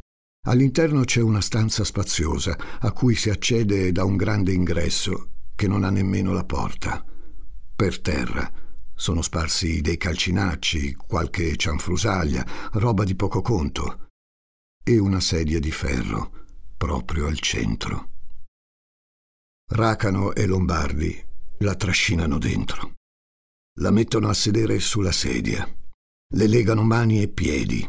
All'interno 0.48 1.04
c'è 1.04 1.22
una 1.22 1.42
stanza 1.42 1.84
spaziosa 1.84 2.58
a 2.80 2.92
cui 2.92 3.16
si 3.16 3.30
accede 3.30 3.92
da 3.92 4.04
un 4.04 4.16
grande 4.16 4.52
ingresso 4.52 5.32
che 5.56 5.68
non 5.68 5.84
ha 5.84 5.90
nemmeno 5.90 6.32
la 6.34 6.44
porta. 6.44 7.04
Per 7.76 8.02
terra 8.02 8.50
sono 8.94 9.22
sparsi 9.22 9.82
dei 9.82 9.98
calcinacci, 9.98 10.94
qualche 10.94 11.56
cianfrusaglia, 11.56 12.46
roba 12.74 13.04
di 13.04 13.16
poco 13.16 13.42
conto 13.42 14.08
e 14.84 14.98
una 14.98 15.20
sedia 15.20 15.60
di 15.60 15.72
ferro 15.72 16.32
proprio 16.78 17.28
al 17.28 17.40
centro. 17.40 18.10
Racano 19.70 20.34
e 20.34 20.46
Lombardi 20.46 21.26
la 21.60 21.76
trascinano 21.76 22.38
dentro. 22.38 22.96
La 23.80 23.92
mettono 23.92 24.30
a 24.30 24.34
sedere 24.34 24.80
sulla 24.80 25.12
sedia. 25.12 25.68
Le 26.36 26.48
legano 26.48 26.84
mani 26.84 27.22
e 27.22 27.28
piedi. 27.28 27.88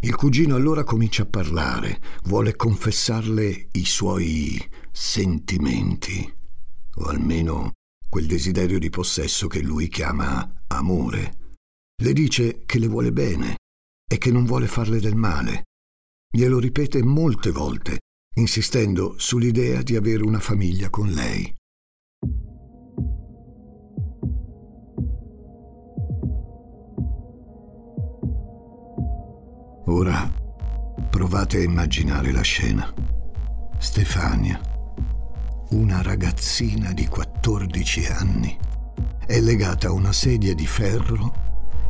Il 0.00 0.14
cugino 0.14 0.54
allora 0.54 0.84
comincia 0.84 1.22
a 1.22 1.26
parlare, 1.26 2.00
vuole 2.24 2.54
confessarle 2.54 3.68
i 3.72 3.84
suoi 3.84 4.62
sentimenti, 4.90 6.32
o 6.96 7.04
almeno 7.04 7.72
quel 8.08 8.26
desiderio 8.26 8.78
di 8.78 8.90
possesso 8.90 9.46
che 9.46 9.62
lui 9.62 9.88
chiama 9.88 10.64
amore. 10.68 11.54
Le 12.02 12.12
dice 12.12 12.62
che 12.66 12.78
le 12.78 12.88
vuole 12.88 13.12
bene 13.12 13.56
e 14.06 14.18
che 14.18 14.30
non 14.30 14.44
vuole 14.44 14.66
farle 14.66 15.00
del 15.00 15.16
male, 15.16 15.64
Glielo 16.32 16.60
ripete 16.60 17.02
molte 17.02 17.50
volte, 17.50 17.98
insistendo 18.36 19.16
sull'idea 19.18 19.82
di 19.82 19.96
avere 19.96 20.22
una 20.22 20.38
famiglia 20.38 20.88
con 20.88 21.10
lei. 21.10 21.52
Ora 29.90 30.32
provate 31.10 31.58
a 31.58 31.62
immaginare 31.62 32.30
la 32.30 32.42
scena. 32.42 32.94
Stefania, 33.76 34.60
una 35.70 36.00
ragazzina 36.00 36.92
di 36.92 37.08
14 37.08 38.06
anni, 38.06 38.56
è 39.26 39.40
legata 39.40 39.88
a 39.88 39.92
una 39.92 40.12
sedia 40.12 40.54
di 40.54 40.64
ferro 40.64 41.32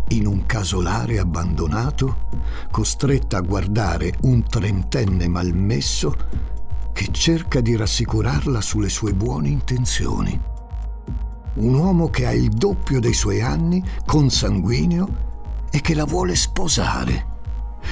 in 0.09 0.27
un 0.27 0.47
casolare 0.47 1.19
abbandonato, 1.19 2.29
costretta 2.71 3.37
a 3.37 3.43
guardare 3.43 4.15
un 4.23 4.49
trentenne 4.49 5.29
malmesso 5.29 6.17
che 6.95 7.09
cerca 7.11 7.61
di 7.61 7.77
rassicurarla 7.77 8.63
sulle 8.63 8.89
sue 8.89 9.13
buone 9.13 9.49
intenzioni. 9.49 10.41
Un 11.57 11.75
uomo 11.75 12.09
che 12.09 12.25
ha 12.25 12.33
il 12.33 12.49
doppio 12.49 12.99
dei 12.99 13.13
suoi 13.13 13.43
anni, 13.43 13.85
consanguineo, 14.07 15.69
e 15.71 15.83
che 15.83 15.95
la 15.95 16.07
vuole 16.07 16.35
sposare. 16.35 17.30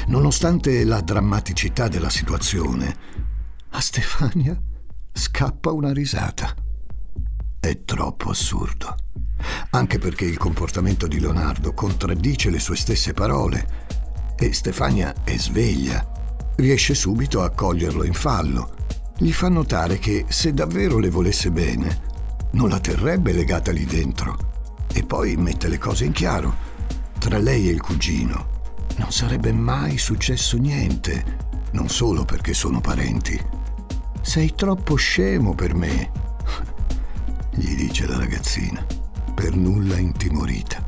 Nonostante 0.09 0.85
la 0.85 1.01
drammaticità 1.01 1.89
della 1.89 2.11
situazione, 2.11 2.97
a 3.71 3.81
Stefania 3.81 4.61
scappa 5.13 5.73
una 5.73 5.93
risata. 5.93 6.55
È 7.61 7.85
troppo 7.85 8.31
assurdo 8.31 8.97
anche 9.71 9.99
perché 9.99 10.25
il 10.25 10.39
comportamento 10.39 11.07
di 11.07 11.21
Leonardo 11.21 11.73
contraddice 11.73 12.51
le 12.51 12.59
sue 12.59 12.77
stesse 12.77 13.13
parole 13.13 13.87
e 14.37 14.53
Stefania 14.53 15.15
è 15.25 15.37
sveglia. 15.37 16.07
Riesce 16.57 16.95
subito 16.95 17.43
a 17.43 17.51
coglierlo 17.51 18.05
in 18.05 18.15
fallo. 18.15 18.75
Gli 19.17 19.33
fa 19.33 19.49
notare 19.49 19.99
che 19.99 20.27
se 20.29 20.53
davvero 20.53 20.99
le 20.99 21.11
volesse 21.11 21.51
bene, 21.51 22.07
non 22.53 22.69
la 22.69 22.81
terrebbe 22.81 23.33
legata 23.33 23.73
lì 23.73 23.85
dentro. 23.85 24.87
E 24.93 25.05
poi 25.05 25.37
mette 25.37 25.69
le 25.69 25.79
cose 25.79 26.05
in 26.05 26.13
chiaro. 26.13 26.67
Tra 27.19 27.39
lei 27.39 27.69
e 27.69 27.73
il 27.73 27.81
cugino 27.81 28.57
non 28.99 29.11
sarebbe 29.11 29.53
mai 29.53 29.97
successo 29.99 30.57
niente, 30.57 31.47
non 31.73 31.89
solo 31.89 32.25
perché 32.25 32.53
sono 32.53 32.81
parenti. 32.81 33.41
Sei 34.21 34.55
troppo 34.55 34.97
scemo 34.97 35.55
per 35.55 35.75
me, 35.75 36.11
gli 37.55 37.75
dice 37.75 38.07
la 38.07 38.19
ragazzina 38.19 38.85
per 39.35 39.55
nulla 39.55 39.97
intimorita. 39.97 40.85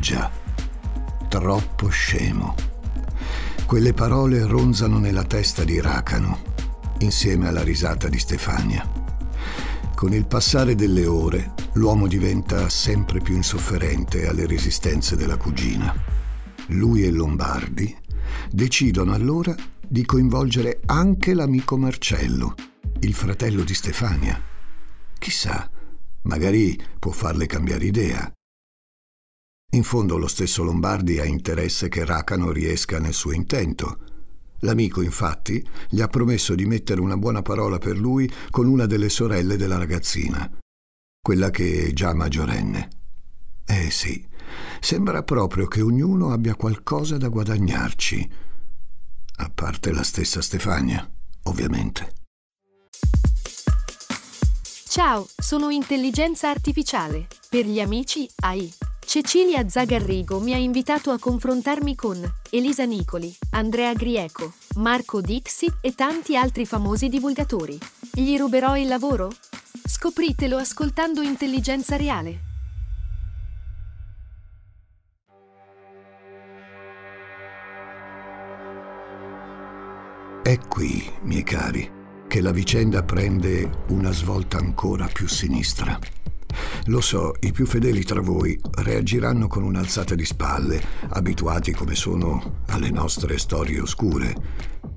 Già, 0.00 0.30
troppo 1.28 1.88
scemo. 1.88 2.54
Quelle 3.64 3.92
parole 3.94 4.44
ronzano 4.44 4.98
nella 4.98 5.24
testa 5.24 5.62
di 5.62 5.80
Racano, 5.80 6.38
insieme 6.98 7.46
alla 7.46 7.62
risata 7.62 8.08
di 8.08 8.18
Stefania. 8.18 8.88
Con 9.94 10.12
il 10.12 10.26
passare 10.26 10.74
delle 10.74 11.06
ore, 11.06 11.52
l'uomo 11.74 12.08
diventa 12.08 12.68
sempre 12.68 13.20
più 13.20 13.34
insofferente 13.34 14.28
alle 14.28 14.46
resistenze 14.46 15.14
della 15.14 15.36
cugina. 15.36 16.15
Lui 16.68 17.04
e 17.04 17.10
Lombardi 17.10 17.94
decidono 18.50 19.12
allora 19.12 19.54
di 19.86 20.04
coinvolgere 20.04 20.80
anche 20.86 21.34
l'amico 21.34 21.76
Marcello, 21.76 22.54
il 23.00 23.14
fratello 23.14 23.62
di 23.62 23.74
Stefania. 23.74 24.40
Chissà, 25.18 25.70
Magari 26.26 26.76
può 26.98 27.12
farle 27.12 27.46
cambiare 27.46 27.84
idea. 27.84 28.30
In 29.74 29.82
fondo 29.82 30.16
lo 30.16 30.26
stesso 30.26 30.62
Lombardi 30.64 31.18
ha 31.20 31.24
interesse 31.24 31.88
che 31.88 32.04
Racano 32.04 32.50
riesca 32.50 32.98
nel 32.98 33.14
suo 33.14 33.32
intento. 33.32 33.98
L'amico, 34.60 35.02
infatti, 35.02 35.64
gli 35.88 36.00
ha 36.00 36.08
promesso 36.08 36.54
di 36.54 36.66
mettere 36.66 37.00
una 37.00 37.16
buona 37.16 37.42
parola 37.42 37.78
per 37.78 37.96
lui 37.96 38.30
con 38.50 38.66
una 38.66 38.86
delle 38.86 39.08
sorelle 39.08 39.56
della 39.56 39.78
ragazzina, 39.78 40.50
quella 41.20 41.50
che 41.50 41.86
è 41.86 41.92
già 41.92 42.12
maggiorenne. 42.12 42.88
Eh 43.64 43.90
sì, 43.90 44.26
sembra 44.80 45.22
proprio 45.22 45.66
che 45.66 45.80
ognuno 45.80 46.32
abbia 46.32 46.54
qualcosa 46.54 47.16
da 47.16 47.28
guadagnarci, 47.28 48.30
a 49.38 49.50
parte 49.52 49.92
la 49.92 50.02
stessa 50.02 50.40
Stefania, 50.40 51.08
ovviamente. 51.44 52.14
Ciao, 54.88 55.26
sono 55.36 55.68
intelligenza 55.68 56.48
artificiale. 56.48 57.26
Per 57.50 57.66
gli 57.66 57.80
amici 57.80 58.26
AI. 58.36 58.72
Cecilia 59.04 59.68
Zagarrigo 59.68 60.40
mi 60.40 60.54
ha 60.54 60.56
invitato 60.56 61.10
a 61.10 61.18
confrontarmi 61.18 61.94
con 61.94 62.18
Elisa 62.50 62.84
Nicoli, 62.84 63.30
Andrea 63.50 63.92
Grieco, 63.92 64.54
Marco 64.76 65.20
Dixi 65.20 65.70
e 65.82 65.94
tanti 65.94 66.34
altri 66.34 66.64
famosi 66.64 67.08
divulgatori. 67.08 67.78
Gli 68.12 68.38
ruberò 68.38 68.76
il 68.76 68.88
lavoro? 68.88 69.30
Scopritelo 69.86 70.56
ascoltando 70.56 71.20
Intelligenza 71.20 71.96
Reale. 71.96 72.45
Miei 81.26 81.42
cari, 81.42 81.90
che 82.26 82.40
la 82.40 82.52
vicenda 82.52 83.02
prende 83.02 83.84
una 83.88 84.12
svolta 84.12 84.58
ancora 84.58 85.08
più 85.12 85.28
sinistra. 85.28 85.98
Lo 86.86 87.00
so, 87.00 87.34
i 87.40 87.52
più 87.52 87.66
fedeli 87.66 88.02
tra 88.04 88.20
voi 88.20 88.58
reagiranno 88.78 89.46
con 89.46 89.62
un'alzata 89.62 90.14
di 90.14 90.24
spalle, 90.24 90.82
abituati 91.10 91.72
come 91.72 91.94
sono 91.94 92.62
alle 92.68 92.90
nostre 92.90 93.38
storie 93.38 93.80
oscure. 93.80 94.34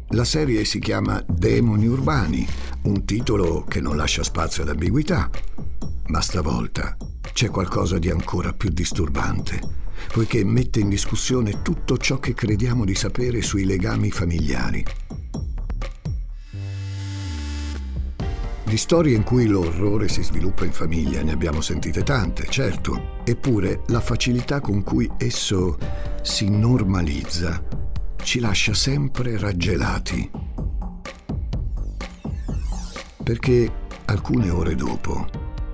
La 0.09 0.23
serie 0.23 0.65
si 0.65 0.79
chiama 0.79 1.23
Demoni 1.27 1.87
Urbani, 1.87 2.47
un 2.83 3.05
titolo 3.05 3.63
che 3.63 3.81
non 3.81 3.97
lascia 3.97 4.23
spazio 4.23 4.63
ad 4.63 4.69
ambiguità. 4.69 5.29
Ma 6.07 6.21
stavolta 6.21 6.95
c'è 7.33 7.49
qualcosa 7.49 7.99
di 7.99 8.09
ancora 8.09 8.53
più 8.53 8.69
disturbante, 8.69 9.59
poiché 10.11 10.43
mette 10.43 10.79
in 10.79 10.89
discussione 10.89 11.61
tutto 11.61 11.97
ciò 11.97 12.19
che 12.19 12.33
crediamo 12.33 12.85
di 12.85 12.95
sapere 12.95 13.41
sui 13.41 13.65
legami 13.65 14.09
familiari. 14.09 14.83
Di 18.69 18.77
storie 18.77 19.15
in 19.15 19.23
cui 19.23 19.47
l'orrore 19.47 20.07
si 20.07 20.21
sviluppa 20.21 20.63
in 20.63 20.71
famiglia 20.71 21.23
ne 21.23 21.31
abbiamo 21.31 21.59
sentite 21.59 22.03
tante, 22.03 22.45
certo, 22.49 23.21
eppure 23.23 23.81
la 23.87 23.99
facilità 23.99 24.61
con 24.61 24.83
cui 24.83 25.09
esso 25.17 25.75
si 26.21 26.51
normalizza 26.51 27.63
ci 28.21 28.39
lascia 28.39 28.75
sempre 28.75 29.39
raggelati. 29.39 30.29
Perché 33.23 33.71
alcune 34.05 34.51
ore 34.51 34.75
dopo, 34.75 35.27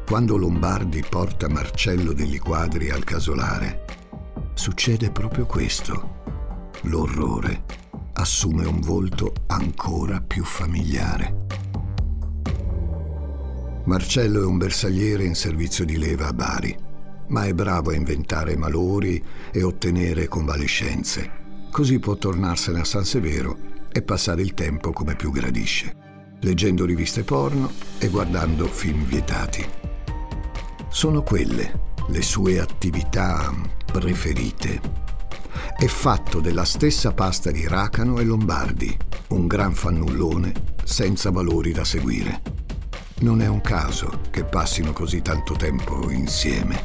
quando 0.08 0.38
Lombardi 0.38 1.04
porta 1.08 1.50
Marcello 1.50 2.14
degli 2.14 2.40
Quadri 2.40 2.92
al 2.92 3.04
casolare, 3.04 3.84
succede 4.54 5.12
proprio 5.12 5.46
questo. 5.46 6.22
L'orrore 6.84 7.66
assume 8.14 8.66
un 8.66 8.80
volto 8.80 9.34
ancora 9.48 10.22
più 10.22 10.46
familiare. 10.46 11.44
Marcello 13.86 14.42
è 14.42 14.46
un 14.46 14.58
bersagliere 14.58 15.26
in 15.26 15.36
servizio 15.36 15.86
di 15.86 15.98
leva 15.98 16.28
a 16.28 16.34
Bari, 16.34 16.76
ma 17.28 17.46
è 17.46 17.54
bravo 17.54 17.92
a 17.92 17.96
inventare 17.96 18.58
malori 18.58 19.24
e 19.52 19.62
ottenere 19.62 20.28
convalescenze. 20.28 21.44
Così 21.70 22.00
può 22.00 22.16
tornarsene 22.16 22.80
a 22.80 22.84
San 22.84 23.06
Severo 23.06 23.58
e 23.92 24.02
passare 24.02 24.42
il 24.42 24.56
tempo 24.56 24.92
come 24.92 25.16
più 25.16 25.30
gradisce, 25.30 25.94
leggendo 26.40 26.84
riviste 26.84 27.24
porno 27.24 27.72
e 28.00 28.08
guardando 28.08 28.66
film 28.66 29.06
vietati. 29.06 29.64
Sono 30.90 31.22
quelle 31.22 31.94
le 32.08 32.22
sue 32.24 32.60
attività 32.60 33.54
preferite. 33.86 34.82
È 35.78 35.86
fatto 35.86 36.40
della 36.40 36.66
stessa 36.66 37.14
pasta 37.14 37.52
di 37.52 37.68
Racano 37.68 38.18
e 38.18 38.24
Lombardi, 38.24 38.98
un 39.30 39.46
gran 39.46 39.76
fannullone 39.76 40.54
senza 40.84 41.30
valori 41.30 41.72
da 41.72 41.84
seguire. 41.84 42.65
Non 43.18 43.42
è 43.42 43.48
un 43.48 43.62
caso 43.62 44.20
che 44.30 44.44
passino 44.44 44.92
così 44.92 45.22
tanto 45.22 45.56
tempo 45.56 46.12
insieme. 46.12 46.84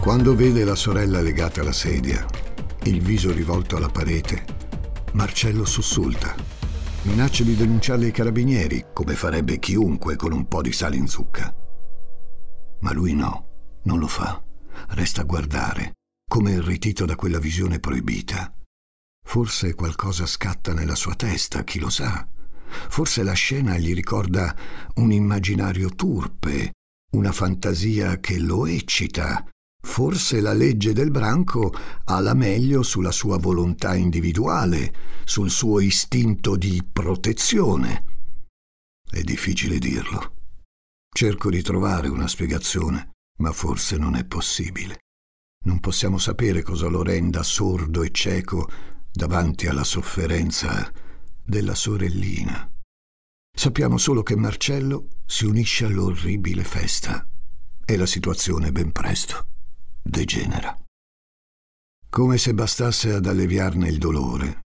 Quando 0.00 0.34
vede 0.34 0.64
la 0.64 0.74
sorella 0.74 1.20
legata 1.20 1.60
alla 1.60 1.72
sedia, 1.72 2.24
il 2.84 3.02
viso 3.02 3.30
rivolto 3.30 3.76
alla 3.76 3.90
parete, 3.90 4.42
Marcello 5.12 5.66
sussulta. 5.66 6.34
Minaccia 7.02 7.44
di 7.44 7.54
denunciarle 7.54 8.06
ai 8.06 8.10
carabinieri, 8.10 8.86
come 8.94 9.14
farebbe 9.14 9.58
chiunque 9.58 10.16
con 10.16 10.32
un 10.32 10.48
po' 10.48 10.62
di 10.62 10.72
sale 10.72 10.96
in 10.96 11.08
zucca. 11.08 11.54
Ma 12.80 12.92
lui 12.94 13.12
no, 13.12 13.80
non 13.82 13.98
lo 13.98 14.06
fa. 14.06 14.42
Resta 14.88 15.20
a 15.20 15.24
guardare, 15.24 15.92
come 16.26 16.52
irretito 16.52 17.04
da 17.04 17.16
quella 17.16 17.38
visione 17.38 17.80
proibita. 17.80 18.50
Forse 19.28 19.74
qualcosa 19.74 20.24
scatta 20.24 20.72
nella 20.72 20.94
sua 20.94 21.14
testa, 21.14 21.62
chi 21.62 21.78
lo 21.78 21.90
sa. 21.90 22.26
Forse 22.88 23.22
la 23.22 23.34
scena 23.34 23.76
gli 23.76 23.92
ricorda 23.92 24.56
un 24.94 25.12
immaginario 25.12 25.90
turpe, 25.90 26.72
una 27.12 27.30
fantasia 27.30 28.20
che 28.20 28.38
lo 28.38 28.64
eccita. 28.64 29.46
Forse 29.82 30.40
la 30.40 30.54
legge 30.54 30.94
del 30.94 31.10
branco 31.10 31.74
ha 32.04 32.20
la 32.20 32.32
meglio 32.32 32.82
sulla 32.82 33.10
sua 33.10 33.36
volontà 33.36 33.94
individuale, 33.94 34.94
sul 35.24 35.50
suo 35.50 35.80
istinto 35.80 36.56
di 36.56 36.82
protezione. 36.90 38.04
È 39.10 39.20
difficile 39.20 39.78
dirlo. 39.78 40.36
Cerco 41.14 41.50
di 41.50 41.60
trovare 41.60 42.08
una 42.08 42.28
spiegazione, 42.28 43.10
ma 43.40 43.52
forse 43.52 43.98
non 43.98 44.16
è 44.16 44.24
possibile. 44.24 45.00
Non 45.66 45.80
possiamo 45.80 46.16
sapere 46.16 46.62
cosa 46.62 46.86
lo 46.86 47.02
renda 47.02 47.42
sordo 47.42 48.02
e 48.02 48.10
cieco 48.10 48.96
davanti 49.10 49.66
alla 49.66 49.84
sofferenza 49.84 50.92
della 51.42 51.74
sorellina. 51.74 52.70
Sappiamo 53.56 53.98
solo 53.98 54.22
che 54.22 54.36
Marcello 54.36 55.08
si 55.26 55.44
unisce 55.44 55.84
all'orribile 55.84 56.62
festa 56.62 57.26
e 57.84 57.96
la 57.96 58.06
situazione 58.06 58.70
ben 58.70 58.92
presto 58.92 59.46
degenera. 60.02 60.76
Come 62.10 62.38
se 62.38 62.54
bastasse 62.54 63.12
ad 63.12 63.26
alleviarne 63.26 63.88
il 63.88 63.98
dolore, 63.98 64.60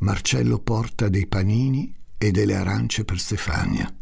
Marcello 0.00 0.60
porta 0.60 1.08
dei 1.08 1.26
panini 1.26 1.94
e 2.18 2.30
delle 2.30 2.54
arance 2.54 3.04
per 3.04 3.18
Stefania. 3.18 3.92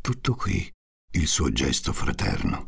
Tutto 0.00 0.34
qui 0.34 0.70
il 1.14 1.26
suo 1.26 1.52
gesto 1.52 1.92
fraterno. 1.92 2.64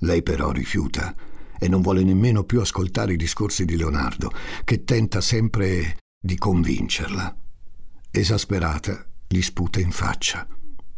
Lei 0.00 0.22
però 0.22 0.50
rifiuta 0.50 1.14
e 1.58 1.68
non 1.68 1.80
vuole 1.80 2.02
nemmeno 2.02 2.44
più 2.44 2.60
ascoltare 2.60 3.14
i 3.14 3.16
discorsi 3.16 3.64
di 3.64 3.76
Leonardo, 3.76 4.30
che 4.64 4.84
tenta 4.84 5.20
sempre 5.20 5.98
di 6.18 6.36
convincerla. 6.36 7.36
Esasperata, 8.10 9.06
gli 9.28 9.40
sputa 9.42 9.80
in 9.80 9.90
faccia. 9.90 10.46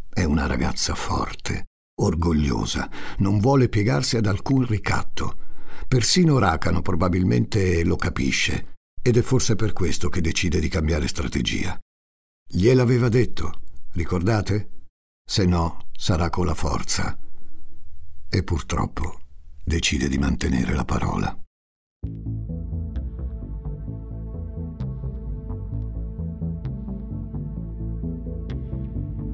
È 0.09 0.25
una 0.25 0.47
ragazza 0.47 0.95
forte, 0.95 1.67
orgogliosa, 2.01 2.89
non 3.19 3.39
vuole 3.39 3.69
piegarsi 3.69 4.17
ad 4.17 4.27
alcun 4.27 4.67
ricatto. 4.67 5.47
Persino 5.87 6.39
Racano 6.39 6.83
probabilmente 6.83 7.83
lo 7.85 7.97
capisce 7.97 8.77
ed 9.01 9.17
è 9.17 9.23
forse 9.23 9.57
per 9.57 9.73
questo 9.73 10.09
che 10.09 10.21
decide 10.21 10.61
di 10.61 10.69
cambiare 10.69 11.09
strategia. 11.09 11.79
Gliel'aveva 12.51 13.09
detto, 13.09 13.61
ricordate? 13.93 14.87
Se 15.25 15.45
no, 15.45 15.89
sarà 15.93 16.31
con 16.31 16.47
la 16.47 16.55
forza. 16.55 17.17
E 18.31 18.43
purtroppo 18.43 19.21
decide 19.69 20.09
di 20.09 20.19
mantenere 20.19 20.75
la 20.75 20.85
parola. 20.85 21.39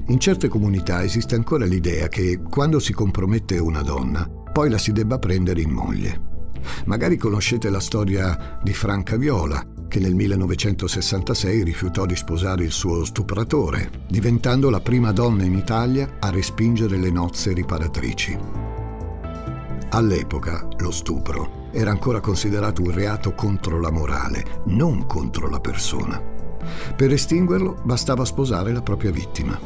In 0.07 0.19
certe 0.19 0.47
comunità 0.47 1.03
esiste 1.03 1.33
ancora 1.33 1.65
l'idea 1.65 2.07
che 2.09 2.39
quando 2.47 2.79
si 2.79 2.93
compromette 2.93 3.57
una 3.57 3.81
donna, 3.81 4.29
poi 4.29 4.69
la 4.69 4.77
si 4.77 4.91
debba 4.91 5.17
prendere 5.17 5.61
in 5.61 5.71
moglie. 5.71 6.33
Magari 6.85 7.17
conoscete 7.17 7.71
la 7.71 7.79
storia 7.79 8.59
di 8.61 8.73
Franca 8.73 9.17
Viola, 9.17 9.65
che 9.87 9.99
nel 9.99 10.13
1966 10.13 11.63
rifiutò 11.63 12.05
di 12.05 12.15
sposare 12.15 12.63
il 12.63 12.71
suo 12.71 13.03
stupratore, 13.03 13.89
diventando 14.07 14.69
la 14.69 14.79
prima 14.79 15.11
donna 15.11 15.43
in 15.43 15.53
Italia 15.53 16.17
a 16.19 16.29
respingere 16.29 16.97
le 16.97 17.09
nozze 17.09 17.53
riparatrici. 17.53 18.74
All'epoca 19.95 20.67
lo 20.79 20.91
stupro 20.91 21.69
era 21.71 21.89
ancora 21.89 22.19
considerato 22.19 22.81
un 22.81 22.91
reato 22.91 23.33
contro 23.33 23.79
la 23.79 23.91
morale, 23.91 24.63
non 24.65 25.05
contro 25.05 25.47
la 25.47 25.61
persona. 25.61 26.21
Per 26.97 27.13
estinguerlo 27.13 27.79
bastava 27.81 28.25
sposare 28.25 28.73
la 28.73 28.81
propria 28.81 29.11
vittima. 29.11 29.57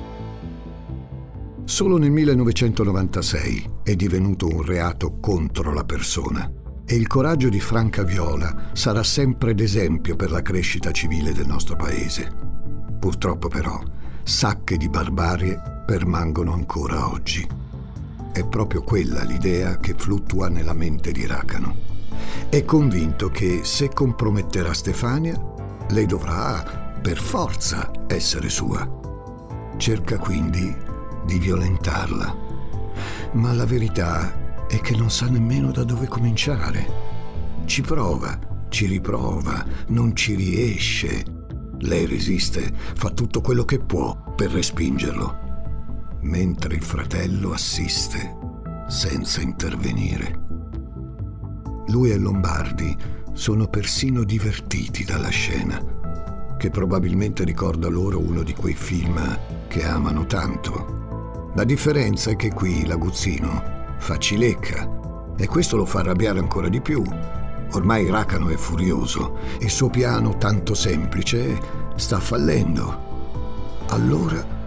Solo 1.63 1.97
nel 1.97 2.11
1996 2.11 3.69
è 3.81 3.95
divenuto 3.95 4.47
un 4.47 4.61
reato 4.61 5.17
contro 5.19 5.73
la 5.73 5.83
persona 5.83 6.47
e 6.85 6.95
il 6.95 7.07
coraggio 7.07 7.49
di 7.49 7.59
Franca 7.59 8.03
Viola 8.03 8.69
sarà 8.73 9.01
sempre 9.01 9.55
d'esempio 9.55 10.15
per 10.15 10.29
la 10.29 10.43
crescita 10.43 10.91
civile 10.91 11.33
del 11.33 11.47
nostro 11.47 11.75
paese. 11.75 12.31
Purtroppo 12.99 13.47
però, 13.47 13.81
sacche 14.21 14.77
di 14.77 14.89
barbarie 14.89 15.59
permangono 15.87 16.53
ancora 16.53 17.09
oggi. 17.09 17.58
È 18.39 18.47
proprio 18.47 18.83
quella 18.83 19.23
l'idea 19.23 19.75
che 19.79 19.93
fluttua 19.97 20.47
nella 20.47 20.71
mente 20.71 21.11
di 21.11 21.27
Racano. 21.27 21.75
È 22.47 22.63
convinto 22.63 23.27
che 23.27 23.65
se 23.65 23.89
comprometterà 23.89 24.71
Stefania, 24.71 25.37
lei 25.89 26.05
dovrà 26.05 26.93
per 27.01 27.17
forza 27.17 27.91
essere 28.07 28.47
sua. 28.47 28.89
Cerca 29.75 30.17
quindi 30.17 30.73
di 31.25 31.37
violentarla. 31.37 32.33
ma 33.33 33.51
la 33.51 33.65
verità 33.65 34.65
è 34.67 34.79
che 34.79 34.95
non 34.95 35.11
sa 35.11 35.27
nemmeno 35.27 35.71
da 35.71 35.83
dove 35.83 36.07
cominciare. 36.07 36.87
Ci 37.65 37.81
prova, 37.81 38.39
ci 38.69 38.85
riprova, 38.85 39.65
non 39.87 40.15
ci 40.15 40.35
riesce. 40.35 41.25
Lei 41.79 42.05
resiste, 42.05 42.71
fa 42.95 43.09
tutto 43.09 43.41
quello 43.41 43.65
che 43.65 43.79
può 43.79 44.17
per 44.33 44.49
respingerlo, 44.51 45.48
mentre 46.21 46.75
il 46.75 46.83
fratello 46.83 47.51
assiste 47.51 48.37
senza 48.87 49.41
intervenire. 49.41 50.47
Lui 51.87 52.11
e 52.11 52.17
Lombardi 52.17 52.95
sono 53.33 53.67
persino 53.67 54.23
divertiti 54.23 55.03
dalla 55.03 55.29
scena 55.29 55.97
che 56.57 56.69
probabilmente 56.69 57.45
ricorda 57.45 57.87
loro 57.87 58.19
uno 58.19 58.43
di 58.43 58.53
quei 58.53 58.73
film 58.73 59.39
che 59.67 59.85
amano 59.85 60.25
tanto. 60.25 61.51
La 61.55 61.63
differenza 61.63 62.31
è 62.31 62.35
che 62.35 62.51
qui 62.51 62.85
l'aguzzino 62.85 63.95
fa 63.97 64.17
cilecca 64.17 65.33
e 65.37 65.47
questo 65.47 65.77
lo 65.77 65.85
fa 65.85 65.99
arrabbiare 65.99 66.39
ancora 66.39 66.67
di 66.67 66.81
più. 66.81 67.01
Ormai 67.71 68.09
Racano 68.09 68.49
è 68.49 68.55
furioso 68.55 69.37
e 69.57 69.65
il 69.65 69.69
suo 69.69 69.89
piano 69.89 70.37
tanto 70.37 70.73
semplice 70.73 71.57
sta 71.95 72.19
fallendo. 72.19 73.07
Allora 73.89 74.58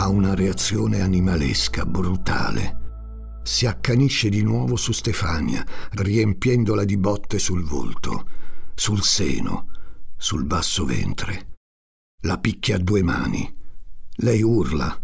ha 0.00 0.08
una 0.08 0.34
reazione 0.34 1.00
animalesca, 1.00 1.84
brutale. 1.84 3.40
Si 3.42 3.66
accanisce 3.66 4.28
di 4.28 4.42
nuovo 4.42 4.76
su 4.76 4.92
Stefania, 4.92 5.66
riempiendola 5.90 6.84
di 6.84 6.96
botte 6.96 7.40
sul 7.40 7.64
volto, 7.64 8.28
sul 8.74 9.02
seno, 9.02 9.70
sul 10.16 10.44
basso 10.44 10.84
ventre. 10.84 11.56
La 12.22 12.38
picchia 12.38 12.76
a 12.76 12.78
due 12.78 13.02
mani. 13.02 13.52
Lei 14.20 14.42
urla, 14.42 15.00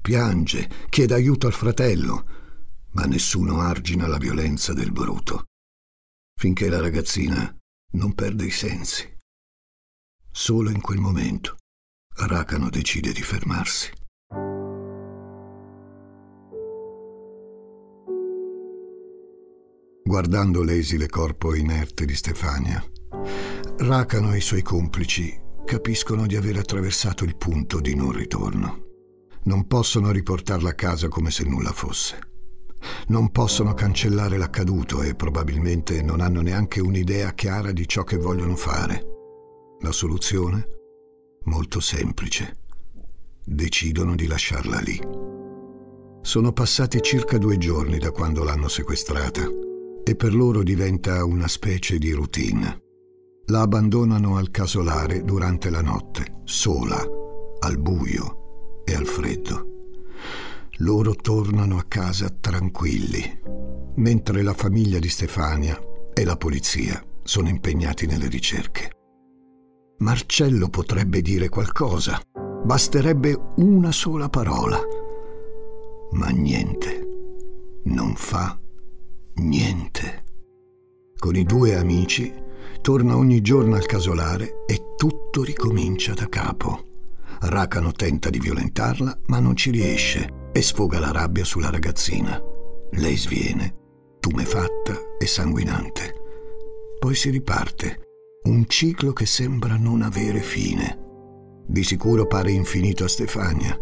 piange, 0.00 0.70
chiede 0.88 1.14
aiuto 1.14 1.46
al 1.46 1.52
fratello, 1.52 2.26
ma 2.92 3.04
nessuno 3.04 3.60
argina 3.60 4.06
la 4.06 4.18
violenza 4.18 4.72
del 4.72 4.90
bruto, 4.90 5.44
finché 6.38 6.70
la 6.70 6.80
ragazzina 6.80 7.54
non 7.92 8.14
perde 8.14 8.46
i 8.46 8.50
sensi. 8.50 9.06
Solo 10.30 10.70
in 10.70 10.80
quel 10.80 10.98
momento 10.98 11.56
Racano 12.14 12.70
decide 12.70 13.12
di 13.12 13.22
fermarsi. 13.22 13.99
Guardando 20.10 20.64
l'esile 20.64 21.06
corpo 21.06 21.54
inerte 21.54 22.04
di 22.04 22.16
Stefania, 22.16 22.84
Racano 23.76 24.32
e 24.32 24.38
i 24.38 24.40
suoi 24.40 24.60
complici 24.60 25.32
capiscono 25.64 26.26
di 26.26 26.34
aver 26.34 26.56
attraversato 26.56 27.22
il 27.22 27.36
punto 27.36 27.78
di 27.78 27.94
non 27.94 28.10
ritorno. 28.10 28.86
Non 29.44 29.68
possono 29.68 30.10
riportarla 30.10 30.70
a 30.70 30.74
casa 30.74 31.06
come 31.06 31.30
se 31.30 31.44
nulla 31.44 31.70
fosse. 31.70 32.18
Non 33.06 33.30
possono 33.30 33.72
cancellare 33.72 34.36
l'accaduto 34.36 35.00
e 35.02 35.14
probabilmente 35.14 36.02
non 36.02 36.20
hanno 36.20 36.40
neanche 36.40 36.80
un'idea 36.80 37.32
chiara 37.32 37.70
di 37.70 37.86
ciò 37.86 38.02
che 38.02 38.16
vogliono 38.16 38.56
fare. 38.56 39.04
La 39.78 39.92
soluzione? 39.92 40.66
Molto 41.44 41.78
semplice. 41.78 42.56
Decidono 43.44 44.16
di 44.16 44.26
lasciarla 44.26 44.80
lì. 44.80 45.00
Sono 46.20 46.52
passati 46.52 47.00
circa 47.00 47.38
due 47.38 47.58
giorni 47.58 47.98
da 47.98 48.10
quando 48.10 48.42
l'hanno 48.42 48.66
sequestrata 48.66 49.68
e 50.10 50.16
per 50.16 50.34
loro 50.34 50.64
diventa 50.64 51.24
una 51.24 51.46
specie 51.46 51.96
di 51.96 52.10
routine 52.10 52.88
la 53.46 53.62
abbandonano 53.62 54.36
al 54.36 54.50
casolare 54.50 55.22
durante 55.22 55.70
la 55.70 55.82
notte, 55.82 56.40
sola, 56.44 57.04
al 57.58 57.78
buio 57.78 58.82
e 58.84 58.94
al 58.94 59.06
freddo. 59.06 59.66
Loro 60.78 61.14
tornano 61.14 61.76
a 61.76 61.84
casa 61.86 62.28
tranquilli, 62.28 63.22
mentre 63.96 64.42
la 64.42 64.54
famiglia 64.54 64.98
di 64.98 65.08
Stefania 65.08 65.78
e 66.14 66.24
la 66.24 66.36
polizia 66.36 67.04
sono 67.24 67.48
impegnati 67.48 68.06
nelle 68.06 68.28
ricerche. 68.28 68.90
Marcello 69.98 70.68
potrebbe 70.68 71.20
dire 71.20 71.48
qualcosa, 71.48 72.20
basterebbe 72.64 73.52
una 73.56 73.90
sola 73.90 74.28
parola, 74.28 74.80
ma 76.12 76.28
niente, 76.28 77.06
non 77.84 78.14
fa 78.14 78.58
niente. 79.34 80.24
Con 81.18 81.36
i 81.36 81.44
due 81.44 81.76
amici 81.76 82.32
torna 82.80 83.16
ogni 83.16 83.40
giorno 83.40 83.74
al 83.74 83.86
casolare 83.86 84.64
e 84.66 84.94
tutto 84.96 85.42
ricomincia 85.42 86.14
da 86.14 86.28
capo. 86.28 86.86
Racano 87.40 87.92
tenta 87.92 88.30
di 88.30 88.38
violentarla, 88.38 89.20
ma 89.26 89.38
non 89.38 89.56
ci 89.56 89.70
riesce 89.70 90.48
e 90.52 90.62
sfoga 90.62 90.98
la 90.98 91.10
rabbia 91.10 91.44
sulla 91.44 91.70
ragazzina. 91.70 92.40
Lei 92.92 93.16
sviene, 93.16 93.74
tumefatta 94.20 95.16
e 95.18 95.26
sanguinante. 95.26 96.14
Poi 96.98 97.14
si 97.14 97.30
riparte, 97.30 98.02
un 98.44 98.66
ciclo 98.66 99.12
che 99.12 99.26
sembra 99.26 99.76
non 99.76 100.02
avere 100.02 100.40
fine. 100.40 100.98
Di 101.66 101.84
sicuro 101.84 102.26
pare 102.26 102.50
infinito 102.50 103.04
a 103.04 103.08
Stefania, 103.08 103.78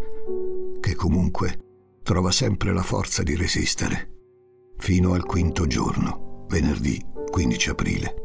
che 0.79 0.95
comunque 0.95 1.57
trova 2.03 2.31
sempre 2.31 2.71
la 2.73 2.83
forza 2.83 3.23
di 3.23 3.35
resistere, 3.35 4.18
fino 4.79 5.13
al 5.13 5.25
quinto 5.25 5.67
giorno, 5.67 6.45
venerdì 6.47 7.05
15 7.29 7.69
aprile. 7.69 8.15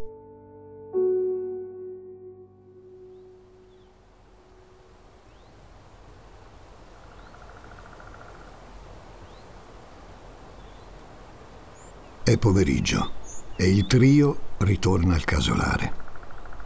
È 12.22 12.38
pomeriggio 12.38 13.10
e 13.56 13.68
il 13.68 13.86
trio 13.86 14.38
ritorna 14.58 15.14
al 15.14 15.24
casolare. 15.24 15.92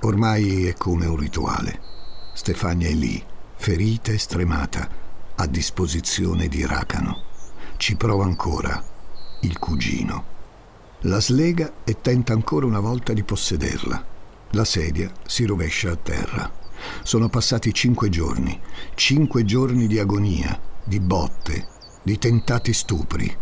Ormai 0.03 0.67
è 0.67 0.75
come 0.75 1.07
un 1.07 1.17
rituale. 1.17 1.81
Stefania 2.35 2.89
è 2.89 2.93
lì, 2.93 3.21
ferita 3.57 4.13
e 4.13 4.19
stremata, 4.19 4.89
a 5.35 5.47
disposizione 5.47 6.47
di 6.47 6.65
Racano. 6.65 7.25
Ci 7.77 7.97
prova 7.97 8.25
ancora 8.25 8.97
il 9.41 9.59
cugino. 9.59 10.37
La 11.03 11.21
slega 11.21 11.73
e 11.85 12.01
tenta 12.01 12.33
ancora 12.33 12.67
una 12.67 12.81
volta 12.81 13.13
di 13.13 13.23
possederla. 13.23 14.05
La 14.51 14.65
sedia 14.65 15.13
si 15.27 15.45
rovescia 15.45 15.93
a 15.93 15.97
terra. 15.97 16.51
Sono 17.03 17.29
passati 17.29 17.73
cinque 17.73 18.09
giorni, 18.09 18.59
cinque 18.95 19.45
giorni 19.45 19.87
di 19.87 19.99
agonia, 19.99 20.59
di 20.83 21.01
botte, 21.01 21.69
di 22.03 22.19
tentati 22.19 22.73
stupri. 22.73 23.37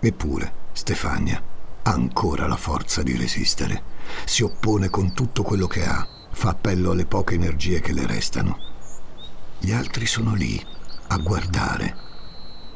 Eppure 0.00 0.52
Stefania 0.72 1.42
ha 1.82 1.90
ancora 1.90 2.46
la 2.46 2.56
forza 2.56 3.02
di 3.02 3.16
resistere. 3.16 3.82
Si 4.24 4.42
oppone 4.42 4.90
con 4.90 5.14
tutto 5.14 5.42
quello 5.42 5.66
che 5.66 5.84
ha, 5.84 6.06
fa 6.30 6.50
appello 6.50 6.90
alle 6.90 7.06
poche 7.06 7.34
energie 7.34 7.80
che 7.80 7.92
le 7.92 8.06
restano. 8.06 8.58
Gli 9.58 9.72
altri 9.72 10.06
sono 10.06 10.34
lì, 10.34 10.60
a 11.08 11.16
guardare. 11.18 11.96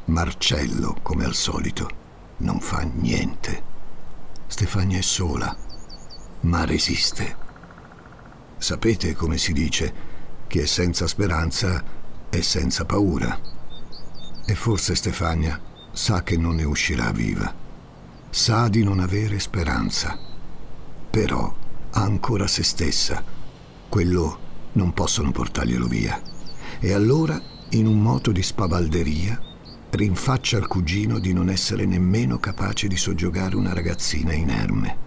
Marcello, 0.05 0.95
come 1.01 1.25
al 1.25 1.33
solito, 1.33 2.05
non 2.37 2.59
fa 2.59 2.81
niente. 2.81 3.63
Stefania 4.47 4.99
è 4.99 5.01
sola, 5.01 5.55
ma 6.41 6.65
resiste. 6.65 7.45
Sapete 8.57 9.13
come 9.13 9.37
si 9.37 9.53
dice? 9.53 9.93
Chi 10.47 10.59
è 10.59 10.65
senza 10.65 11.07
speranza 11.07 11.83
è 12.29 12.41
senza 12.41 12.85
paura. 12.85 13.39
E 14.45 14.55
forse 14.55 14.95
Stefania 14.95 15.59
sa 15.91 16.23
che 16.23 16.37
non 16.37 16.55
ne 16.55 16.63
uscirà 16.63 17.11
viva 17.11 17.65
sa 18.29 18.67
di 18.67 18.83
non 18.83 18.99
avere 18.99 19.39
speranza, 19.39 20.17
però 21.09 21.53
ha 21.91 22.01
ancora 22.01 22.47
se 22.47 22.63
stessa. 22.63 23.23
Quello 23.89 24.39
non 24.73 24.93
possono 24.93 25.31
portarglielo 25.31 25.87
via. 25.87 26.21
E 26.79 26.93
allora, 26.93 27.41
in 27.69 27.87
un 27.87 27.99
moto 27.99 28.31
di 28.31 28.43
spavalderia, 28.43 29.41
rinfaccia 29.89 30.57
al 30.57 30.67
cugino 30.67 31.19
di 31.19 31.33
non 31.33 31.49
essere 31.49 31.85
nemmeno 31.85 32.37
capace 32.39 32.87
di 32.87 32.97
soggiogare 32.97 33.55
una 33.55 33.73
ragazzina 33.73 34.33
inerme. 34.33 34.97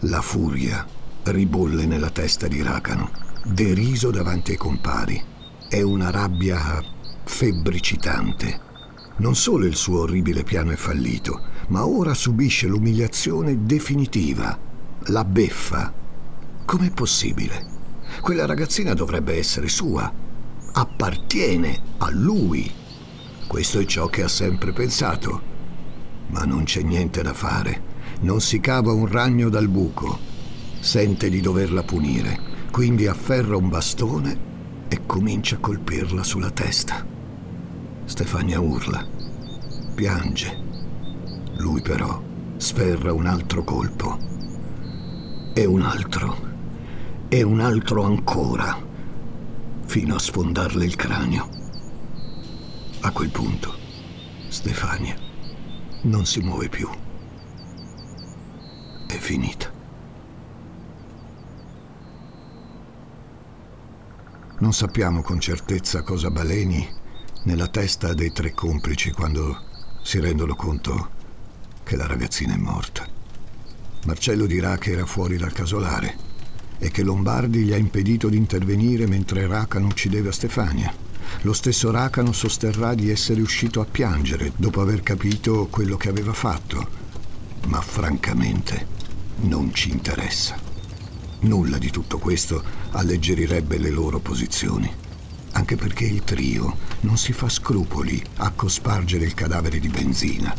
La 0.00 0.20
furia 0.20 0.86
ribolle 1.24 1.86
nella 1.86 2.10
testa 2.10 2.48
di 2.48 2.62
Racano, 2.62 3.10
deriso 3.44 4.10
davanti 4.10 4.52
ai 4.52 4.56
compari. 4.56 5.22
È 5.68 5.80
una 5.82 6.10
rabbia 6.10 6.82
febbricitante. 7.24 8.68
Non 9.16 9.34
solo 9.34 9.66
il 9.66 9.76
suo 9.76 10.00
orribile 10.00 10.42
piano 10.42 10.70
è 10.70 10.76
fallito, 10.76 11.40
ma 11.68 11.86
ora 11.86 12.14
subisce 12.14 12.66
l'umiliazione 12.66 13.64
definitiva, 13.64 14.58
la 15.06 15.24
beffa. 15.24 15.92
Com'è 16.64 16.90
possibile? 16.90 17.66
Quella 18.20 18.46
ragazzina 18.46 18.94
dovrebbe 18.94 19.36
essere 19.36 19.68
sua, 19.68 20.12
appartiene 20.72 21.82
a 21.98 22.10
lui. 22.10 22.79
Questo 23.50 23.80
è 23.80 23.84
ciò 23.84 24.06
che 24.06 24.22
ha 24.22 24.28
sempre 24.28 24.72
pensato. 24.72 25.42
Ma 26.28 26.44
non 26.44 26.62
c'è 26.62 26.82
niente 26.82 27.20
da 27.20 27.34
fare. 27.34 27.82
Non 28.20 28.40
si 28.40 28.60
cava 28.60 28.92
un 28.92 29.08
ragno 29.08 29.48
dal 29.48 29.66
buco. 29.66 30.16
Sente 30.78 31.28
di 31.28 31.40
doverla 31.40 31.82
punire, 31.82 32.38
quindi 32.70 33.08
afferra 33.08 33.56
un 33.56 33.68
bastone 33.68 34.38
e 34.86 35.00
comincia 35.04 35.56
a 35.56 35.58
colpirla 35.58 36.22
sulla 36.22 36.52
testa. 36.52 37.04
Stefania 38.04 38.60
urla 38.60 39.04
piange. 39.96 40.56
Lui 41.56 41.82
però 41.82 42.22
sferra 42.56 43.12
un 43.12 43.26
altro 43.26 43.64
colpo. 43.64 44.16
E 45.54 45.64
un 45.64 45.82
altro. 45.82 46.36
E 47.26 47.42
un 47.42 47.58
altro 47.58 48.04
ancora. 48.04 48.78
Fino 49.86 50.14
a 50.14 50.20
sfondarle 50.20 50.84
il 50.84 50.94
cranio. 50.94 51.59
A 53.02 53.12
quel 53.12 53.30
punto, 53.30 53.74
Stefania 54.48 55.16
non 56.02 56.26
si 56.26 56.40
muove 56.40 56.68
più. 56.68 56.86
È 59.06 59.16
finita. 59.16 59.72
Non 64.58 64.74
sappiamo 64.74 65.22
con 65.22 65.40
certezza 65.40 66.02
cosa 66.02 66.30
baleni 66.30 66.86
nella 67.44 67.68
testa 67.68 68.12
dei 68.12 68.32
tre 68.32 68.52
complici 68.52 69.12
quando 69.12 69.58
si 70.02 70.20
rendono 70.20 70.54
conto 70.54 71.10
che 71.82 71.96
la 71.96 72.06
ragazzina 72.06 72.52
è 72.52 72.58
morta. 72.58 73.08
Marcello 74.04 74.44
dirà 74.44 74.76
che 74.76 74.90
era 74.90 75.06
fuori 75.06 75.38
dal 75.38 75.52
casolare 75.52 76.16
e 76.78 76.90
che 76.90 77.02
Lombardi 77.02 77.62
gli 77.62 77.72
ha 77.72 77.78
impedito 77.78 78.28
di 78.28 78.36
intervenire 78.36 79.06
mentre 79.06 79.46
Racano 79.46 79.86
uccideva 79.86 80.30
Stefania. 80.30 81.08
Lo 81.42 81.52
stesso 81.52 81.90
Racano 81.90 82.32
sosterrà 82.32 82.94
di 82.94 83.10
essere 83.10 83.40
uscito 83.40 83.80
a 83.80 83.86
piangere 83.86 84.52
dopo 84.56 84.80
aver 84.80 85.02
capito 85.02 85.68
quello 85.70 85.96
che 85.96 86.08
aveva 86.08 86.32
fatto, 86.32 86.88
ma 87.66 87.80
francamente 87.80 88.86
non 89.42 89.72
ci 89.72 89.90
interessa. 89.90 90.56
Nulla 91.40 91.78
di 91.78 91.90
tutto 91.90 92.18
questo 92.18 92.62
alleggerirebbe 92.90 93.78
le 93.78 93.90
loro 93.90 94.18
posizioni, 94.18 94.92
anche 95.52 95.76
perché 95.76 96.04
il 96.04 96.22
trio 96.24 96.76
non 97.00 97.16
si 97.16 97.32
fa 97.32 97.48
scrupoli 97.48 98.22
a 98.36 98.50
cospargere 98.50 99.24
il 99.24 99.34
cadavere 99.34 99.78
di 99.78 99.88
benzina, 99.88 100.54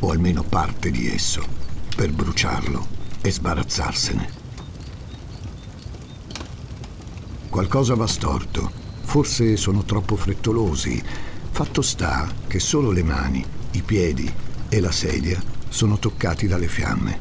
o 0.00 0.10
almeno 0.10 0.44
parte 0.44 0.92
di 0.92 1.10
esso, 1.10 1.44
per 1.96 2.12
bruciarlo 2.12 2.86
e 3.20 3.32
sbarazzarsene. 3.32 4.30
Qualcosa 7.48 7.94
va 7.96 8.06
storto, 8.06 8.70
forse 9.08 9.56
sono 9.56 9.84
troppo 9.84 10.16
frettolosi. 10.16 11.02
Fatto 11.50 11.80
sta 11.80 12.30
che 12.46 12.58
solo 12.58 12.90
le 12.90 13.02
mani, 13.02 13.42
i 13.70 13.80
piedi 13.80 14.30
e 14.68 14.80
la 14.80 14.92
sedia 14.92 15.42
sono 15.70 15.98
toccati 15.98 16.46
dalle 16.46 16.68
fiamme. 16.68 17.18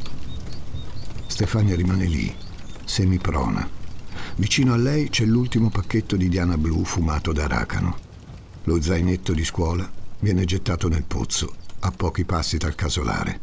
Stefania 1.28 1.78
rimane 1.78 2.06
lì, 2.06 2.36
semiprona. 2.84 3.70
Vicino 4.36 4.74
a 4.74 4.76
lei 4.78 5.08
c'è 5.08 5.24
l'ultimo 5.24 5.70
pacchetto 5.70 6.18
di 6.18 6.28
Diana 6.28 6.58
Blu 6.58 6.84
fumato 6.84 7.32
da 7.32 7.48
Racano. 7.48 7.98
Lo 8.66 8.82
zainetto 8.82 9.32
di 9.32 9.46
scuola 9.46 9.90
viene 10.20 10.44
gettato 10.44 10.90
nel 10.90 11.06
pozzo, 11.06 11.56
a 11.80 11.92
pochi 11.92 12.26
passi 12.26 12.58
dal 12.58 12.76
casolare. 12.76 13.40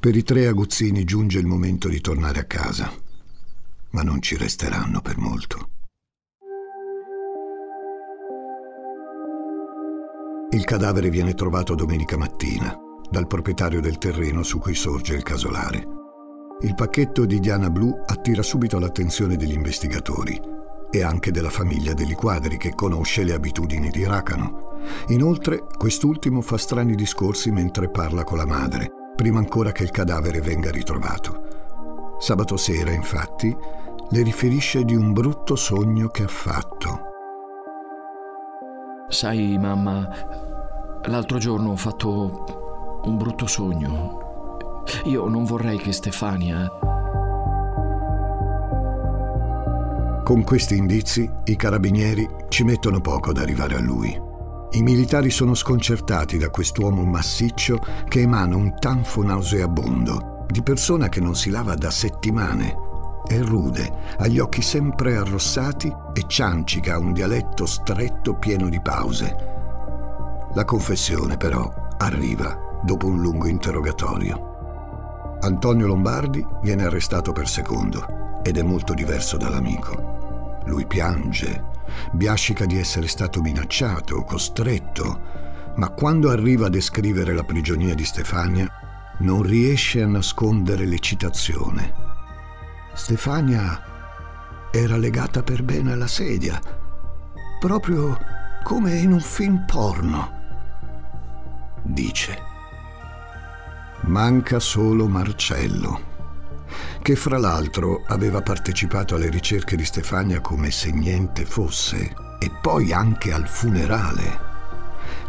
Per 0.00 0.16
i 0.16 0.22
tre 0.22 0.46
aguzzini 0.46 1.04
giunge 1.04 1.38
il 1.38 1.46
momento 1.46 1.88
di 1.88 2.00
tornare 2.00 2.40
a 2.40 2.44
casa, 2.44 2.90
ma 3.90 4.02
non 4.02 4.22
ci 4.22 4.38
resteranno 4.38 5.02
per 5.02 5.18
molto. 5.18 5.68
Il 10.58 10.64
cadavere 10.64 11.08
viene 11.08 11.34
trovato 11.34 11.76
domenica 11.76 12.16
mattina 12.16 12.76
dal 13.08 13.28
proprietario 13.28 13.80
del 13.80 13.96
terreno 13.96 14.42
su 14.42 14.58
cui 14.58 14.74
sorge 14.74 15.14
il 15.14 15.22
casolare. 15.22 15.86
Il 16.62 16.74
pacchetto 16.74 17.26
di 17.26 17.38
Diana 17.38 17.70
Blu 17.70 17.96
attira 18.04 18.42
subito 18.42 18.80
l'attenzione 18.80 19.36
degli 19.36 19.52
investigatori 19.52 20.36
e 20.90 21.02
anche 21.04 21.30
della 21.30 21.48
famiglia 21.48 21.94
degli 21.94 22.16
quadri 22.16 22.56
che 22.56 22.74
conosce 22.74 23.22
le 23.22 23.34
abitudini 23.34 23.88
di 23.90 24.04
Racano. 24.04 24.80
Inoltre, 25.10 25.64
quest'ultimo 25.78 26.40
fa 26.40 26.58
strani 26.58 26.96
discorsi 26.96 27.52
mentre 27.52 27.88
parla 27.88 28.24
con 28.24 28.38
la 28.38 28.46
madre, 28.46 28.90
prima 29.14 29.38
ancora 29.38 29.70
che 29.70 29.84
il 29.84 29.92
cadavere 29.92 30.40
venga 30.40 30.72
ritrovato. 30.72 32.16
Sabato 32.18 32.56
sera, 32.56 32.90
infatti, 32.90 33.56
le 34.10 34.22
riferisce 34.24 34.82
di 34.84 34.96
un 34.96 35.12
brutto 35.12 35.54
sogno 35.54 36.08
che 36.08 36.24
ha 36.24 36.28
fatto. 36.28 37.06
Sai, 39.08 39.56
mamma, 39.56 40.46
l'altro 41.06 41.38
giorno 41.38 41.70
ho 41.70 41.76
fatto 41.76 43.00
un 43.04 43.16
brutto 43.16 43.46
sogno. 43.46 44.82
Io 45.04 45.28
non 45.28 45.44
vorrei 45.44 45.78
che 45.78 45.92
Stefania... 45.92 46.70
Con 50.28 50.44
questi 50.44 50.76
indizi 50.76 51.30
i 51.44 51.56
carabinieri 51.56 52.28
ci 52.50 52.62
mettono 52.62 53.00
poco 53.00 53.30
ad 53.30 53.38
arrivare 53.38 53.76
a 53.76 53.80
lui. 53.80 54.14
I 54.72 54.82
militari 54.82 55.30
sono 55.30 55.54
sconcertati 55.54 56.36
da 56.36 56.50
quest'uomo 56.50 57.02
massiccio 57.06 57.78
che 58.06 58.20
emana 58.20 58.54
un 58.54 58.74
tanfo 58.78 59.22
nauseabondo, 59.22 60.44
di 60.50 60.62
persona 60.62 61.08
che 61.08 61.20
non 61.20 61.34
si 61.34 61.48
lava 61.48 61.74
da 61.74 61.90
settimane. 61.90 62.76
È 63.26 63.38
rude, 63.40 63.90
ha 64.18 64.26
gli 64.26 64.38
occhi 64.38 64.60
sempre 64.60 65.16
arrossati 65.16 65.90
e 66.12 66.24
ciancica 66.26 66.98
un 66.98 67.14
dialetto 67.14 67.64
stretto 67.64 68.34
pieno 68.34 68.68
di 68.68 68.80
pause. 68.82 69.57
La 70.58 70.64
confessione 70.64 71.36
però 71.36 71.72
arriva 71.98 72.80
dopo 72.82 73.06
un 73.06 73.20
lungo 73.20 73.46
interrogatorio. 73.46 75.38
Antonio 75.42 75.86
Lombardi 75.86 76.44
viene 76.62 76.82
arrestato 76.82 77.30
per 77.30 77.46
secondo 77.46 78.40
ed 78.42 78.56
è 78.56 78.62
molto 78.62 78.92
diverso 78.92 79.36
dall'amico. 79.36 80.58
Lui 80.64 80.84
piange, 80.84 81.62
biascica 82.10 82.66
di 82.66 82.76
essere 82.76 83.06
stato 83.06 83.40
minacciato, 83.40 84.24
costretto, 84.24 85.20
ma 85.76 85.90
quando 85.90 86.28
arriva 86.28 86.66
a 86.66 86.70
descrivere 86.70 87.34
la 87.34 87.44
prigionia 87.44 87.94
di 87.94 88.04
Stefania 88.04 88.68
non 89.18 89.42
riesce 89.42 90.02
a 90.02 90.08
nascondere 90.08 90.86
l'eccitazione. 90.86 91.94
Stefania 92.94 93.80
era 94.72 94.96
legata 94.96 95.44
per 95.44 95.62
bene 95.62 95.92
alla 95.92 96.08
sedia, 96.08 96.60
proprio 97.60 98.18
come 98.64 98.96
in 98.96 99.12
un 99.12 99.20
film 99.20 99.64
porno, 99.64 100.34
dice. 101.88 102.38
Manca 104.02 104.60
solo 104.60 105.08
Marcello, 105.08 106.00
che 107.02 107.16
fra 107.16 107.38
l'altro 107.38 108.04
aveva 108.06 108.42
partecipato 108.42 109.14
alle 109.14 109.30
ricerche 109.30 109.76
di 109.76 109.84
Stefania 109.84 110.40
come 110.40 110.70
se 110.70 110.90
niente 110.90 111.44
fosse, 111.44 112.14
e 112.38 112.50
poi 112.60 112.92
anche 112.92 113.32
al 113.32 113.48
funerale. 113.48 114.46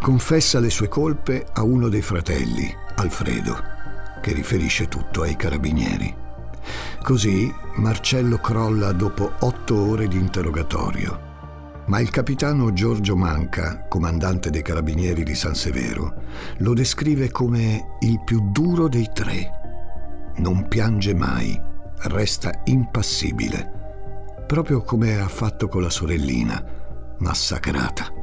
Confessa 0.01 0.59
le 0.59 0.69
sue 0.69 0.87
colpe 0.87 1.47
a 1.53 1.63
uno 1.63 1.89
dei 1.89 2.01
fratelli, 2.01 2.73
Alfredo, 2.95 3.57
che 4.21 4.33
riferisce 4.33 4.87
tutto 4.87 5.23
ai 5.23 5.35
carabinieri. 5.35 6.15
Così 7.01 7.51
Marcello 7.75 8.37
crolla 8.37 8.91
dopo 8.91 9.31
otto 9.39 9.75
ore 9.75 10.07
di 10.07 10.17
interrogatorio 10.17 11.27
ma 11.89 11.99
il 11.99 12.11
capitano 12.11 12.71
Giorgio 12.71 13.15
Manca, 13.15 13.87
comandante 13.87 14.51
dei 14.51 14.61
carabinieri 14.61 15.23
di 15.23 15.33
San 15.33 15.55
Severo, 15.55 16.21
lo 16.57 16.75
descrive 16.75 17.31
come 17.31 17.97
il 18.01 18.21
più 18.23 18.51
duro 18.51 18.87
dei 18.87 19.09
tre. 19.11 20.33
Non 20.35 20.67
piange 20.67 21.15
mai, 21.15 21.59
resta 22.03 22.61
impassibile, 22.65 24.43
proprio 24.45 24.83
come 24.83 25.19
ha 25.19 25.27
fatto 25.27 25.67
con 25.67 25.81
la 25.81 25.89
sorellina, 25.89 26.63
massacrata 27.17 28.13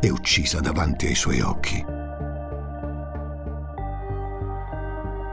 e 0.00 0.10
uccisa 0.10 0.60
davanti 0.60 1.06
ai 1.06 1.14
suoi 1.14 1.40
occhi. 1.40 1.82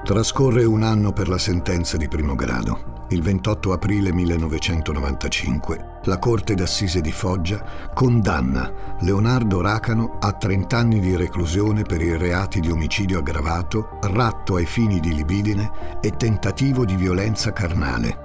Trascorre 0.01 0.63
un 0.63 0.81
anno 0.81 1.11
per 1.11 1.27
la 1.27 1.37
sentenza 1.37 1.97
di 1.97 2.07
primo 2.07 2.35
grado 2.35 2.94
il 3.09 3.21
28 3.21 3.71
aprile 3.71 4.11
1995, 4.11 5.99
la 6.05 6.17
Corte 6.17 6.55
d'Assise 6.55 7.01
di 7.01 7.11
Foggia 7.11 7.63
condanna 7.93 8.97
Leonardo 9.01 9.61
Racano 9.61 10.17
a 10.19 10.31
30 10.31 10.77
anni 10.77 10.99
di 10.99 11.15
reclusione 11.15 11.83
per 11.83 12.01
i 12.01 12.17
reati 12.17 12.59
di 12.59 12.71
omicidio 12.71 13.19
aggravato, 13.19 13.99
ratto 14.01 14.55
ai 14.55 14.65
fini 14.65 14.99
di 14.99 15.13
libidine 15.13 15.99
e 16.01 16.11
tentativo 16.17 16.83
di 16.83 16.95
violenza 16.95 17.53
carnale. 17.53 18.23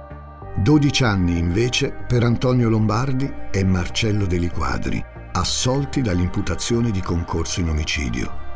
12 0.57 1.03
anni 1.03 1.37
invece 1.37 1.91
per 2.07 2.23
Antonio 2.23 2.67
Lombardi 2.67 3.31
e 3.51 3.63
Marcello 3.63 4.25
Deli 4.25 4.49
Quadri, 4.49 5.03
assolti 5.33 6.01
dall'imputazione 6.01 6.89
di 6.89 7.01
concorso 7.01 7.59
in 7.59 7.69
omicidio. 7.69 8.49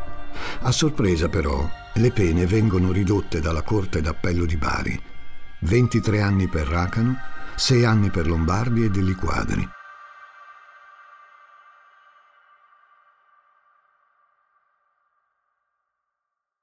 A 0.62 0.72
sorpresa 0.72 1.30
però, 1.30 1.64
le 1.94 2.12
pene 2.12 2.46
vengono 2.46 2.92
ridotte 2.92 3.40
dalla 3.40 3.62
Corte 3.62 4.02
d'Appello 4.02 4.46
di 4.46 4.58
Bari 4.58 5.14
23 5.66 6.22
anni 6.22 6.48
per 6.48 6.68
Racano, 6.68 7.18
6 7.56 7.86
anni 7.86 8.12
per 8.12 8.28
Lombardi 8.28 8.84
e 8.84 8.90
Degli 8.92 9.16
Quadri. 9.16 9.68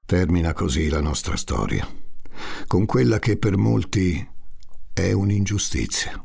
Termina 0.05 0.53
così 0.53 0.87
la 0.87 1.01
nostra 1.01 1.35
storia, 1.35 1.85
con 2.65 2.85
quella 2.85 3.19
che 3.19 3.37
per 3.37 3.57
molti 3.57 4.25
è 4.93 5.11
un'ingiustizia. 5.11 6.23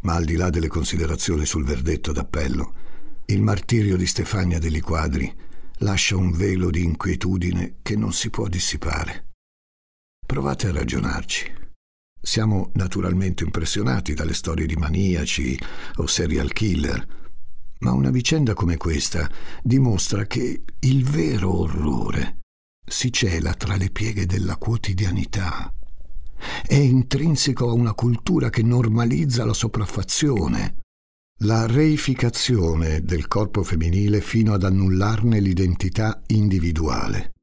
Ma 0.00 0.14
al 0.14 0.24
di 0.24 0.36
là 0.36 0.48
delle 0.48 0.68
considerazioni 0.68 1.44
sul 1.44 1.66
verdetto 1.66 2.12
d'appello, 2.12 2.74
il 3.26 3.42
martirio 3.42 3.98
di 3.98 4.06
Stefania 4.06 4.58
degli 4.58 4.80
Quadri 4.80 5.30
lascia 5.78 6.16
un 6.16 6.32
velo 6.32 6.70
di 6.70 6.82
inquietudine 6.82 7.76
che 7.82 7.94
non 7.94 8.14
si 8.14 8.30
può 8.30 8.48
dissipare. 8.48 9.32
Provate 10.26 10.68
a 10.68 10.72
ragionarci. 10.72 11.63
Siamo 12.24 12.70
naturalmente 12.72 13.44
impressionati 13.44 14.14
dalle 14.14 14.32
storie 14.32 14.64
di 14.64 14.76
maniaci 14.76 15.58
o 15.96 16.06
serial 16.06 16.54
killer, 16.54 17.06
ma 17.80 17.92
una 17.92 18.10
vicenda 18.10 18.54
come 18.54 18.78
questa 18.78 19.30
dimostra 19.62 20.24
che 20.24 20.62
il 20.80 21.04
vero 21.04 21.54
orrore 21.60 22.38
si 22.82 23.12
cela 23.12 23.52
tra 23.52 23.76
le 23.76 23.90
pieghe 23.90 24.24
della 24.24 24.56
quotidianità. 24.56 25.70
È 26.66 26.74
intrinseco 26.74 27.68
a 27.68 27.74
una 27.74 27.92
cultura 27.92 28.48
che 28.48 28.62
normalizza 28.62 29.44
la 29.44 29.52
sopraffazione, 29.52 30.78
la 31.40 31.66
reificazione 31.66 33.02
del 33.02 33.28
corpo 33.28 33.62
femminile 33.62 34.22
fino 34.22 34.54
ad 34.54 34.64
annullarne 34.64 35.40
l'identità 35.40 36.22
individuale. 36.28 37.34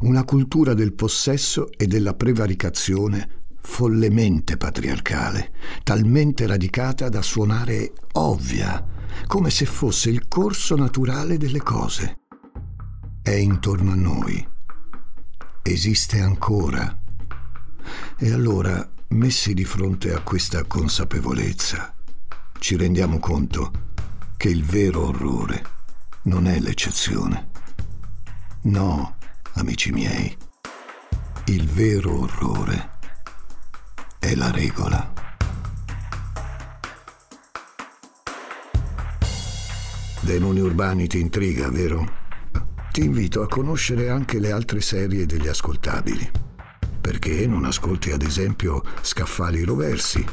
Una 0.00 0.24
cultura 0.24 0.74
del 0.74 0.92
possesso 0.92 1.70
e 1.70 1.86
della 1.86 2.14
prevaricazione 2.14 3.35
follemente 3.66 4.56
patriarcale, 4.56 5.52
talmente 5.82 6.46
radicata 6.46 7.10
da 7.10 7.20
suonare 7.20 7.92
ovvia, 8.12 8.82
come 9.26 9.50
se 9.50 9.66
fosse 9.66 10.08
il 10.08 10.28
corso 10.28 10.76
naturale 10.76 11.36
delle 11.36 11.60
cose. 11.60 12.20
È 13.20 13.32
intorno 13.32 13.90
a 13.90 13.96
noi. 13.96 14.48
Esiste 15.62 16.20
ancora. 16.20 16.96
E 18.16 18.32
allora, 18.32 18.88
messi 19.08 19.52
di 19.52 19.64
fronte 19.64 20.14
a 20.14 20.20
questa 20.20 20.64
consapevolezza, 20.64 21.92
ci 22.58 22.76
rendiamo 22.76 23.18
conto 23.18 23.72
che 24.38 24.48
il 24.48 24.64
vero 24.64 25.08
orrore 25.08 25.64
non 26.22 26.46
è 26.46 26.58
l'eccezione. 26.60 27.48
No, 28.62 29.16
amici 29.54 29.90
miei, 29.90 30.34
il 31.46 31.68
vero 31.68 32.20
orrore 32.20 32.94
è 34.26 34.34
la 34.34 34.50
regola. 34.50 35.12
Demoni 40.20 40.58
urbani 40.58 41.06
ti 41.06 41.20
intriga, 41.20 41.70
vero? 41.70 42.24
Ti 42.90 43.04
invito 43.04 43.42
a 43.42 43.46
conoscere 43.46 44.10
anche 44.10 44.40
le 44.40 44.50
altre 44.50 44.80
serie 44.80 45.26
degli 45.26 45.46
ascoltabili. 45.46 46.28
Perché 47.00 47.46
non 47.46 47.64
ascolti 47.66 48.10
ad 48.10 48.22
esempio 48.22 48.82
Scaffali 49.00 49.62
Roversi? 49.62 50.24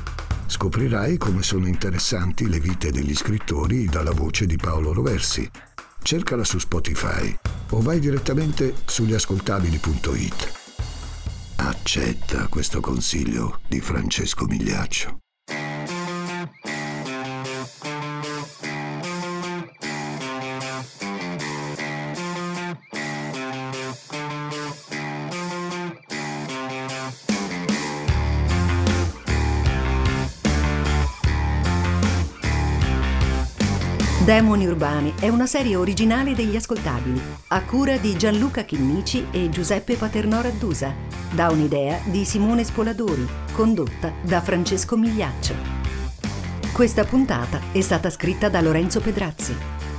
Scoprirai 0.48 1.18
come 1.18 1.44
sono 1.44 1.68
interessanti 1.68 2.50
le 2.50 2.60
vite 2.60 2.92
degli 2.92 3.14
scrittori 3.14 3.86
dalla 3.86 4.12
voce 4.12 4.48
di 4.48 4.56
Paolo 4.56 4.92
Roversi. 4.92 5.48
Cercala 6.02 6.44
su 6.44 6.58
Spotify 6.58 7.38
o 7.70 7.80
vai 7.82 8.00
direttamente 8.00 8.74
sugliascoltabili.it. 8.86 10.63
Accetta 11.84 12.48
questo 12.48 12.80
consiglio 12.80 13.60
di 13.68 13.82
Francesco 13.82 14.46
Migliaccio. 14.46 15.23
Demoni 34.24 34.66
Urbani 34.66 35.14
è 35.20 35.28
una 35.28 35.46
serie 35.46 35.76
originale 35.76 36.34
degli 36.34 36.56
ascoltabili, 36.56 37.22
a 37.48 37.62
cura 37.64 37.98
di 37.98 38.16
Gianluca 38.16 38.64
Chinnici 38.64 39.28
e 39.32 39.50
Giuseppe 39.50 39.96
Paternò 39.96 40.40
Raddusa, 40.40 40.94
da 41.32 41.50
un'idea 41.50 42.00
di 42.06 42.24
Simone 42.24 42.64
Spoladori, 42.64 43.28
condotta 43.52 44.14
da 44.22 44.40
Francesco 44.40 44.96
Migliaccio. 44.96 45.54
Questa 46.72 47.04
puntata 47.04 47.60
è 47.74 47.82
stata 47.82 48.10
scritta 48.10 48.48
da 48.48 48.62
Lorenzo 48.62 49.02
Pedrazzi. 49.02 49.54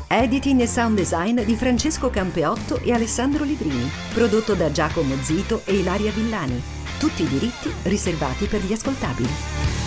Editing 0.08 0.62
e 0.62 0.66
sound 0.68 0.96
design 0.96 1.42
di 1.42 1.54
Francesco 1.54 2.08
Campeotto 2.08 2.78
e 2.78 2.94
Alessandro 2.94 3.44
Livrini, 3.44 3.90
prodotto 4.14 4.54
da 4.54 4.72
Giacomo 4.72 5.16
Zito 5.20 5.60
e 5.66 5.74
Ilaria 5.74 6.12
Villani. 6.12 6.62
Tutti 6.98 7.24
i 7.24 7.28
diritti 7.28 7.70
riservati 7.82 8.46
per 8.46 8.64
gli 8.64 8.72
ascoltabili. 8.72 9.84